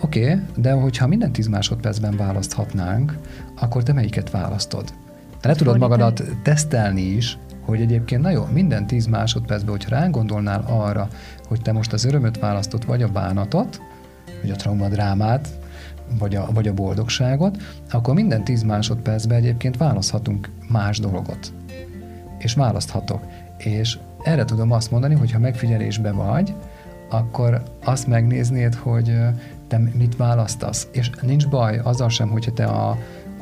oké, 0.00 0.22
okay, 0.22 0.40
de 0.56 0.72
hogyha 0.72 1.06
minden 1.06 1.32
10 1.32 1.46
másodpercben 1.46 2.16
választhatnánk, 2.16 3.18
akkor 3.60 3.82
te 3.82 3.92
melyiket 3.92 4.30
választod? 4.30 4.92
Te 5.40 5.48
le 5.48 5.54
tudod 5.54 5.78
magadat 5.78 6.22
tesztelni 6.42 7.02
is, 7.02 7.38
hogy 7.60 7.80
egyébként, 7.80 8.22
na 8.22 8.30
jó, 8.30 8.46
minden 8.52 8.86
10 8.86 9.06
másodpercben, 9.06 9.70
hogyha 9.70 9.90
rá 9.90 10.08
gondolnál 10.08 10.64
arra, 10.66 11.08
hogy 11.48 11.62
te 11.62 11.72
most 11.72 11.92
az 11.92 12.04
örömöt 12.04 12.38
választod, 12.38 12.86
vagy 12.86 13.02
a 13.02 13.08
bánatot, 13.08 13.80
vagy 14.42 14.50
a 14.50 14.56
traumadrámát, 14.56 15.48
vagy 16.18 16.34
a, 16.34 16.48
vagy 16.52 16.68
a 16.68 16.74
boldogságot, 16.74 17.56
akkor 17.90 18.14
minden 18.14 18.44
10 18.44 18.62
másodpercben 18.62 19.38
egyébként 19.38 19.76
választhatunk 19.76 20.50
más 20.68 20.98
dolgot. 20.98 21.52
És 22.38 22.54
választhatok. 22.54 23.22
És 23.58 23.98
erre 24.22 24.44
tudom 24.44 24.72
azt 24.72 24.90
mondani, 24.90 25.14
hogy 25.14 25.32
ha 25.32 25.38
megfigyelésbe 25.38 26.12
vagy, 26.12 26.54
akkor 27.08 27.62
azt 27.84 28.06
megnéznéd, 28.06 28.74
hogy 28.74 29.16
te 29.68 29.78
mit 29.78 30.16
választasz. 30.16 30.88
És 30.92 31.10
nincs 31.22 31.48
baj 31.48 31.78
azzal 31.78 32.08
sem, 32.08 32.28
hogyha 32.28 32.52
te 32.52 32.64
a, 32.64 32.98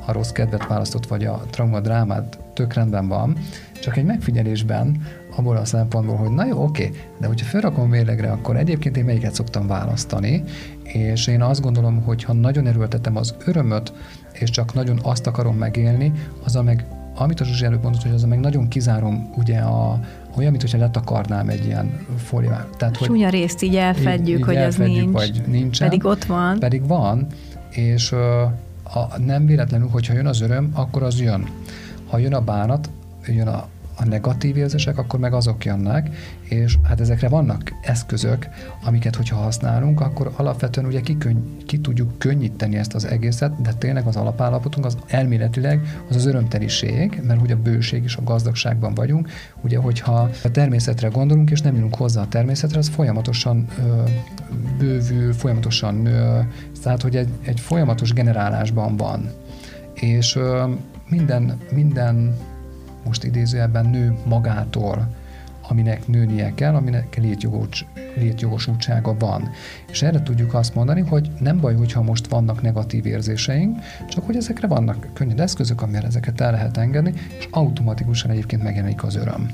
a 0.07 0.13
rossz 0.13 0.31
kedvet 0.31 0.67
választott, 0.67 1.07
vagy 1.07 1.25
a 1.25 1.43
trauma 1.51 1.81
drámát 1.81 2.39
tök 2.55 2.73
rendben 2.73 3.09
van, 3.09 3.37
csak 3.81 3.97
egy 3.97 4.05
megfigyelésben 4.05 5.03
abból 5.37 5.57
a 5.57 5.65
szempontból, 5.65 6.17
hogy 6.17 6.31
na 6.31 6.47
jó, 6.47 6.63
oké, 6.63 6.91
de 7.21 7.27
hogyha 7.27 7.47
felrakom 7.47 7.91
vélegre, 7.91 8.31
akkor 8.31 8.57
egyébként 8.57 8.97
én 8.97 9.05
melyiket 9.05 9.35
szoktam 9.35 9.67
választani, 9.67 10.43
és 10.83 11.27
én 11.27 11.43
azt 11.43 11.61
gondolom, 11.61 12.03
hogy 12.03 12.25
ha 12.25 12.33
nagyon 12.33 12.67
erőltetem 12.67 13.17
az 13.17 13.35
örömöt, 13.45 13.93
és 14.33 14.51
csak 14.51 14.75
nagyon 14.75 14.99
azt 15.03 15.27
akarom 15.27 15.57
megélni, 15.57 16.13
az 16.45 16.57
a 16.57 16.63
meg, 16.63 16.87
amit 17.19 17.41
a 17.41 17.45
Zsuzsi 17.45 17.65
előbb 17.65 17.83
mondott, 17.83 18.03
hogy 18.03 18.13
az 18.13 18.25
meg 18.25 18.41
nagyon 18.41 18.69
kizárom 18.69 19.31
ugye 19.37 19.59
a, 19.59 20.01
olyan, 20.37 20.51
mintha 20.51 20.79
letakarnám 20.79 21.49
egy 21.49 21.65
ilyen 21.65 22.07
fóliát. 22.17 22.77
Tehát, 22.77 22.97
hogy 22.97 23.07
Súnya 23.07 23.29
részt 23.29 23.63
így 23.63 23.77
elfedjük, 23.77 24.29
így, 24.29 24.39
így 24.39 24.45
hogy 24.45 24.55
elfedjük, 24.55 24.97
az 24.97 25.03
nincs. 25.03 25.13
Vagy 25.13 25.43
nincsen, 25.47 25.89
pedig 25.89 26.05
ott 26.05 26.25
van. 26.25 26.59
Pedig 26.59 26.87
van, 26.87 27.27
és 27.71 28.13
a, 28.83 29.19
nem 29.19 29.47
véletlenül, 29.47 29.89
hogyha 29.89 30.15
jön 30.15 30.27
az 30.27 30.41
öröm, 30.41 30.71
akkor 30.75 31.03
az 31.03 31.21
jön. 31.21 31.49
Ha 32.07 32.19
jön 32.19 32.35
a 32.35 32.41
bánat, 32.41 32.91
jön 33.27 33.47
a, 33.47 33.67
a 33.97 34.05
negatív 34.05 34.57
érzések, 34.57 34.99
akkor 34.99 35.21
meg 35.21 35.33
azok 35.33 35.65
jönnek, 35.65 36.09
és 36.43 36.79
hát 36.83 37.01
ezekre 37.01 37.29
vannak 37.29 37.73
eszközök, 37.83 38.49
amiket, 38.85 39.17
hogyha 39.17 39.37
használunk, 39.37 40.01
akkor 40.01 40.33
alapvetően 40.37 40.87
ugye 40.87 41.01
ki, 41.01 41.19
könny, 41.19 41.57
ki 41.67 41.79
tudjuk 41.79 42.19
könnyíteni 42.19 42.77
ezt 42.77 42.95
az 42.95 43.05
egészet, 43.05 43.63
de 43.63 43.73
tényleg 43.73 44.07
az 44.07 44.17
alapállapotunk 44.17 44.87
az 44.87 44.97
elméletileg 45.07 46.03
az 46.09 46.17
az 46.17 46.27
örömteliség, 46.27 47.21
mert 47.27 47.43
ugye 47.43 47.55
a 47.55 47.63
bőség 47.63 48.03
és 48.03 48.17
a 48.17 48.23
gazdagságban 48.23 48.95
vagyunk, 48.95 49.29
ugye 49.61 49.79
hogyha 49.79 50.31
a 50.45 50.51
természetre 50.51 51.09
gondolunk, 51.09 51.51
és 51.51 51.61
nem 51.61 51.75
jönünk 51.75 51.95
hozzá 51.95 52.21
a 52.23 52.29
természetre, 52.29 52.79
az 52.79 52.89
folyamatosan 52.89 53.67
ö, 53.79 54.03
bővül, 54.79 55.33
folyamatosan 55.33 55.95
nő, 55.95 56.49
tehát 56.83 57.03
hogy 57.03 57.17
egy, 57.17 57.29
egy 57.43 57.61
folyamatos 57.61 58.13
generálásban 58.13 58.97
van. 58.97 59.31
És 59.95 60.37
ö, 60.37 60.65
minden, 61.09 61.59
minden 61.73 62.37
most 63.07 63.25
idézőjelben 63.25 63.87
nő 63.87 64.17
magától, 64.25 65.09
aminek 65.69 66.07
nőnie 66.07 66.55
kell, 66.55 66.75
aminek 66.75 67.17
létjogos, 67.17 67.87
létjogosultsága 68.17 69.17
van. 69.19 69.51
És 69.91 70.03
erre 70.03 70.23
tudjuk 70.23 70.55
azt 70.55 70.75
mondani, 70.75 71.01
hogy 71.01 71.31
nem 71.41 71.61
baj, 71.61 71.75
hogyha 71.75 72.03
most 72.03 72.27
vannak 72.27 72.63
negatív 72.63 73.07
érzéseink, 73.07 73.79
csak 74.09 74.27
hogy 74.27 74.37
ezekre 74.37 74.67
vannak 74.67 75.09
könnyed 75.13 75.41
eszközök, 75.41 75.83
amire 75.83 76.07
ezeket 76.07 76.41
el 76.41 76.51
lehet 76.51 76.77
engedni, 76.77 77.13
és 77.39 77.49
automatikusan 77.51 78.31
egyébként 78.31 78.63
megjelenik 78.63 79.03
az 79.03 79.17
öröm. 79.17 79.51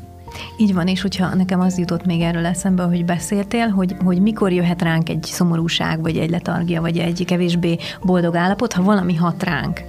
Így 0.59 0.75
van, 0.75 0.87
és 0.87 1.01
hogyha 1.01 1.35
nekem 1.35 1.61
az 1.61 1.79
jutott 1.79 2.07
még 2.07 2.21
erről 2.21 2.47
eszembe, 2.47 2.83
hogy 2.83 3.05
beszéltél, 3.05 3.69
hogy, 3.69 3.97
hogy 4.05 4.21
mikor 4.21 4.53
jöhet 4.53 4.83
ránk 4.83 5.09
egy 5.09 5.23
szomorúság, 5.23 6.01
vagy 6.01 6.17
egy 6.17 6.31
letargia, 6.31 6.81
vagy 6.81 6.99
egy 6.99 7.25
kevésbé 7.25 7.79
boldog 8.03 8.35
állapot, 8.35 8.73
ha 8.73 8.83
valami 8.83 9.15
hat 9.15 9.43
ránk. 9.43 9.81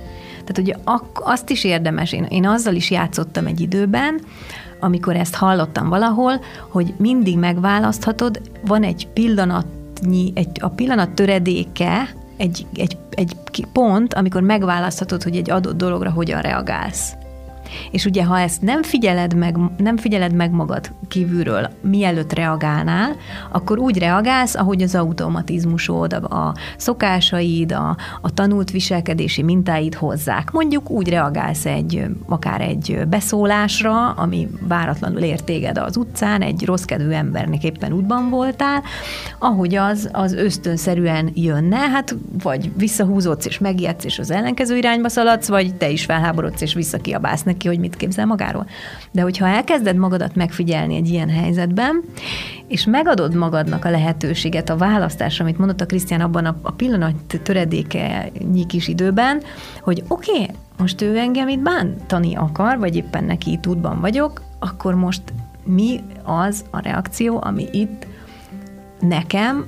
Tehát 0.45 0.58
ugye 0.58 0.75
azt 1.13 1.49
is 1.49 1.63
érdemes, 1.63 2.12
én, 2.12 2.23
én 2.23 2.47
azzal 2.47 2.73
is 2.73 2.91
játszottam 2.91 3.45
egy 3.45 3.62
időben, 3.62 4.21
amikor 4.79 5.15
ezt 5.15 5.36
hallottam 5.36 5.89
valahol, 5.89 6.41
hogy 6.69 6.93
mindig 6.97 7.38
megválaszthatod, 7.38 8.41
van 8.65 8.84
egy 8.84 9.08
pillanatnyi, 9.08 10.32
egy, 10.36 10.58
a 10.62 10.67
pillanat 10.67 11.10
töredéke, 11.10 12.10
egy, 12.38 12.65
egy, 12.73 12.97
egy 13.10 13.36
pont, 13.73 14.13
amikor 14.13 14.41
megválaszthatod, 14.41 15.23
hogy 15.23 15.36
egy 15.36 15.49
adott 15.49 15.77
dologra 15.77 16.12
hogyan 16.12 16.41
reagálsz. 16.41 17.13
És 17.91 18.06
ugye, 18.06 18.23
ha 18.23 18.39
ezt 18.39 18.62
nem 18.62 18.84
figyeled 18.84 19.36
meg, 19.36 19.58
nem 19.78 19.97
figyeled 19.97 20.34
meg 20.34 20.52
magad 20.52 20.91
kívülről, 21.08 21.69
mielőtt 21.82 22.34
reagálnál, 22.34 23.15
akkor 23.52 23.80
úgy 23.80 23.97
reagálsz, 23.97 24.56
ahogy 24.56 24.82
az 24.82 24.95
automatizmusod, 24.95 26.13
a 26.13 26.54
szokásaid, 26.78 27.71
a, 27.71 27.97
a 28.21 28.34
tanult 28.34 28.71
viselkedési 28.71 29.43
mintáid 29.43 29.93
hozzák. 29.93 30.52
Mondjuk 30.52 30.89
úgy 30.89 31.10
reagálsz 31.10 31.65
egy, 31.65 32.06
akár 32.26 32.62
egy 32.62 32.99
beszólásra, 33.10 34.12
ami 34.12 34.47
váratlanul 34.67 35.21
ér 35.21 35.41
téged 35.41 35.78
az 35.78 35.97
utcán, 35.97 36.41
egy 36.41 36.65
rossz 36.65 36.84
kedvű 36.84 37.12
embernek 37.12 37.63
éppen 37.63 37.93
útban 37.93 38.30
voltál, 38.30 38.84
ahogy 39.39 39.76
az, 39.76 40.10
az 40.12 40.34
ösztönszerűen 40.34 41.32
jönne, 41.34 41.78
hát 41.78 42.15
vagy 42.43 42.71
visszahúzódsz 42.78 43.45
és 43.45 43.58
megijedsz, 43.58 44.06
és 44.06 44.19
az 44.19 44.32
ellenkező 44.32 44.78
irányba 44.78 45.10
szaladsz, 45.10 45.47
vagy 45.47 45.76
te 45.76 45.89
is 45.89 46.06
felháborodsz 46.06 46.62
és 46.62 46.73
visszakiabálsz 46.73 47.43
neki, 47.53 47.67
hogy 47.67 47.79
mit 47.79 47.95
képzel 47.95 48.25
magáról. 48.25 48.67
De 49.11 49.21
hogyha 49.21 49.47
elkezded 49.47 49.95
magadat 49.95 50.35
megfigyelni 50.35 50.95
egy 50.95 51.07
ilyen 51.07 51.29
helyzetben, 51.29 52.03
és 52.67 52.85
megadod 52.85 53.35
magadnak 53.35 53.85
a 53.85 53.89
lehetőséget, 53.89 54.69
a 54.69 54.77
választásra, 54.77 55.45
amit 55.45 55.57
mondott 55.57 55.81
a 55.81 55.85
Krisztián 55.85 56.21
abban 56.21 56.45
a, 56.45 56.55
a 56.61 56.71
pillanat 56.71 57.15
töredéke 57.43 58.31
kis 58.67 58.87
időben, 58.87 59.41
hogy 59.81 60.03
oké, 60.07 60.31
okay, 60.31 60.55
most 60.77 61.01
ő 61.01 61.17
engem 61.17 61.47
itt 61.47 61.59
bántani 61.59 62.35
akar, 62.35 62.77
vagy 62.77 62.95
éppen 62.95 63.23
neki 63.23 63.51
itt 63.51 63.67
útban 63.67 63.99
vagyok, 63.99 64.41
akkor 64.59 64.95
most 64.95 65.21
mi 65.63 65.99
az 66.23 66.63
a 66.69 66.79
reakció, 66.79 67.39
ami 67.43 67.67
itt 67.71 68.07
nekem 68.99 69.65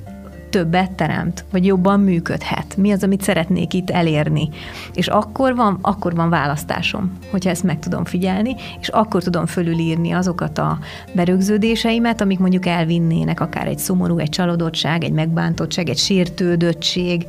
többet 0.55 0.91
teremt, 0.91 1.45
vagy 1.51 1.65
jobban 1.65 1.99
működhet. 1.99 2.77
Mi 2.77 2.91
az, 2.91 3.03
amit 3.03 3.21
szeretnék 3.21 3.73
itt 3.73 3.89
elérni. 3.89 4.49
És 4.93 5.07
akkor 5.07 5.55
van, 5.55 5.77
akkor 5.81 6.15
van 6.15 6.29
választásom, 6.29 7.11
hogyha 7.31 7.49
ezt 7.49 7.63
meg 7.63 7.79
tudom 7.79 8.05
figyelni, 8.05 8.55
és 8.79 8.87
akkor 8.87 9.23
tudom 9.23 9.45
fölülírni 9.45 10.11
azokat 10.11 10.57
a 10.57 10.79
berögződéseimet, 11.13 12.21
amik 12.21 12.39
mondjuk 12.39 12.65
elvinnének 12.65 13.39
akár 13.39 13.67
egy 13.67 13.77
szomorú, 13.77 14.17
egy 14.17 14.29
csalódottság, 14.29 15.03
egy 15.03 15.11
megbántottság, 15.11 15.89
egy 15.89 15.97
sértődöttség 15.97 17.25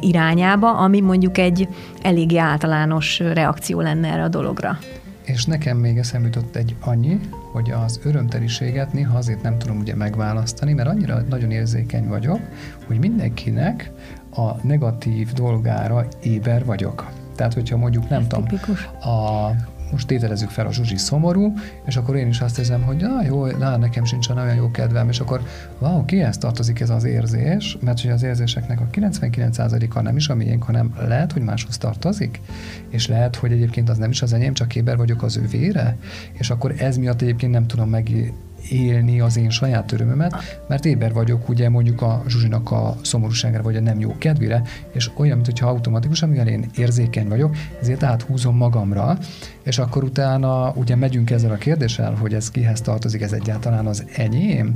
irányába, 0.00 0.76
ami 0.76 1.00
mondjuk 1.00 1.38
egy 1.38 1.68
eléggé 2.02 2.36
általános 2.36 3.18
reakció 3.18 3.80
lenne 3.80 4.08
erre 4.08 4.22
a 4.22 4.28
dologra. 4.28 4.78
És 5.26 5.44
nekem 5.44 5.76
még 5.76 5.98
eszembe 5.98 6.26
jutott 6.26 6.56
egy 6.56 6.76
annyi, 6.80 7.20
hogy 7.52 7.70
az 7.70 8.00
örömteliséget 8.04 8.92
néha 8.92 9.16
azért 9.16 9.42
nem 9.42 9.58
tudom 9.58 9.78
ugye 9.78 9.94
megválasztani, 9.94 10.72
mert 10.72 10.88
annyira 10.88 11.20
nagyon 11.28 11.50
érzékeny 11.50 12.08
vagyok, 12.08 12.40
hogy 12.86 12.98
mindenkinek 12.98 13.90
a 14.30 14.66
negatív 14.66 15.32
dolgára 15.32 16.06
éber 16.22 16.64
vagyok. 16.64 17.10
Tehát, 17.34 17.54
hogyha 17.54 17.76
mondjuk 17.76 18.08
nem 18.08 18.20
Ez 18.20 18.26
tudom, 18.26 18.44
tipikus. 18.46 18.84
a 18.84 19.50
most 19.90 20.06
tételezzük 20.06 20.50
fel, 20.50 20.66
a 20.66 20.72
Zsuzsi 20.72 20.96
szomorú, 20.96 21.52
és 21.86 21.96
akkor 21.96 22.16
én 22.16 22.28
is 22.28 22.40
azt 22.40 22.58
érzem, 22.58 22.82
hogy 22.82 22.96
na 22.96 23.22
jó, 23.24 23.46
na, 23.46 23.76
nekem 23.76 24.04
sincsen 24.04 24.38
olyan 24.38 24.54
jó 24.54 24.70
kedvem, 24.70 25.08
és 25.08 25.20
akkor 25.20 25.40
wow, 25.78 26.04
kihez 26.04 26.38
tartozik 26.38 26.80
ez 26.80 26.90
az 26.90 27.04
érzés, 27.04 27.78
mert 27.80 28.00
hogy 28.00 28.10
az 28.10 28.22
érzéseknek 28.22 28.80
a 28.80 28.86
99%-a 28.92 30.00
nem 30.00 30.16
is 30.16 30.28
a 30.28 30.34
miénk, 30.34 30.62
hanem 30.62 30.94
lehet, 31.06 31.32
hogy 31.32 31.42
máshoz 31.42 31.78
tartozik, 31.78 32.40
és 32.88 33.06
lehet, 33.06 33.36
hogy 33.36 33.52
egyébként 33.52 33.88
az 33.88 33.98
nem 33.98 34.10
is 34.10 34.22
az 34.22 34.32
enyém, 34.32 34.54
csak 34.54 34.74
éber 34.74 34.96
vagyok 34.96 35.22
az 35.22 35.40
vére, 35.50 35.96
és 36.32 36.50
akkor 36.50 36.74
ez 36.78 36.96
miatt 36.96 37.22
egyébként 37.22 37.52
nem 37.52 37.66
tudom 37.66 37.88
meg 37.88 38.32
élni 38.70 39.20
az 39.20 39.36
én 39.36 39.50
saját 39.50 39.92
örömömet, 39.92 40.62
mert 40.68 40.84
éber 40.84 41.12
vagyok 41.12 41.48
ugye 41.48 41.68
mondjuk 41.68 42.02
a 42.02 42.22
Zsuzsinak 42.26 42.70
a 42.70 42.96
szomorúságra, 43.02 43.62
vagy 43.62 43.76
a 43.76 43.80
nem 43.80 44.00
jó 44.00 44.14
kedvére, 44.18 44.62
és 44.92 45.10
olyan, 45.16 45.38
mintha 45.38 45.68
automatikusan, 45.68 46.28
mivel 46.28 46.48
én 46.48 46.70
érzékeny 46.76 47.28
vagyok, 47.28 47.56
ezért 47.80 48.02
áthúzom 48.02 48.56
magamra, 48.56 49.18
és 49.62 49.78
akkor 49.78 50.04
utána 50.04 50.72
ugye 50.74 50.96
megyünk 50.96 51.30
ezzel 51.30 51.50
a 51.50 51.56
kérdéssel, 51.56 52.14
hogy 52.14 52.34
ez 52.34 52.50
kihez 52.50 52.80
tartozik, 52.80 53.20
ez 53.20 53.32
egyáltalán 53.32 53.86
az 53.86 54.04
enyém, 54.16 54.74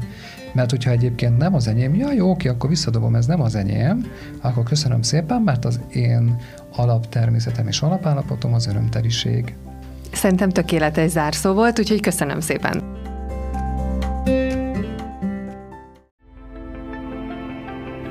mert 0.53 0.71
hogyha 0.71 0.91
egyébként 0.91 1.37
nem 1.37 1.55
az 1.55 1.69
enyém, 1.69 1.95
ja 1.95 2.13
jó, 2.13 2.31
oké, 2.31 2.49
akkor 2.49 2.69
visszadobom, 2.69 3.15
ez 3.15 3.27
nem 3.27 3.41
az 3.41 3.55
enyém, 3.55 4.07
akkor 4.41 4.63
köszönöm 4.63 5.03
szépen, 5.03 5.43
mert 5.43 5.65
az 5.65 5.81
én 5.93 6.37
alaptermészetem 6.77 7.67
és 7.67 7.81
alapállapotom 7.81 8.55
az 8.55 8.67
örömteliség. 8.67 9.55
Szerintem 10.13 10.49
tökéletes 10.49 11.11
zárszó 11.11 11.53
volt, 11.53 11.79
úgyhogy 11.79 12.01
köszönöm 12.01 12.41
szépen. 12.41 13.00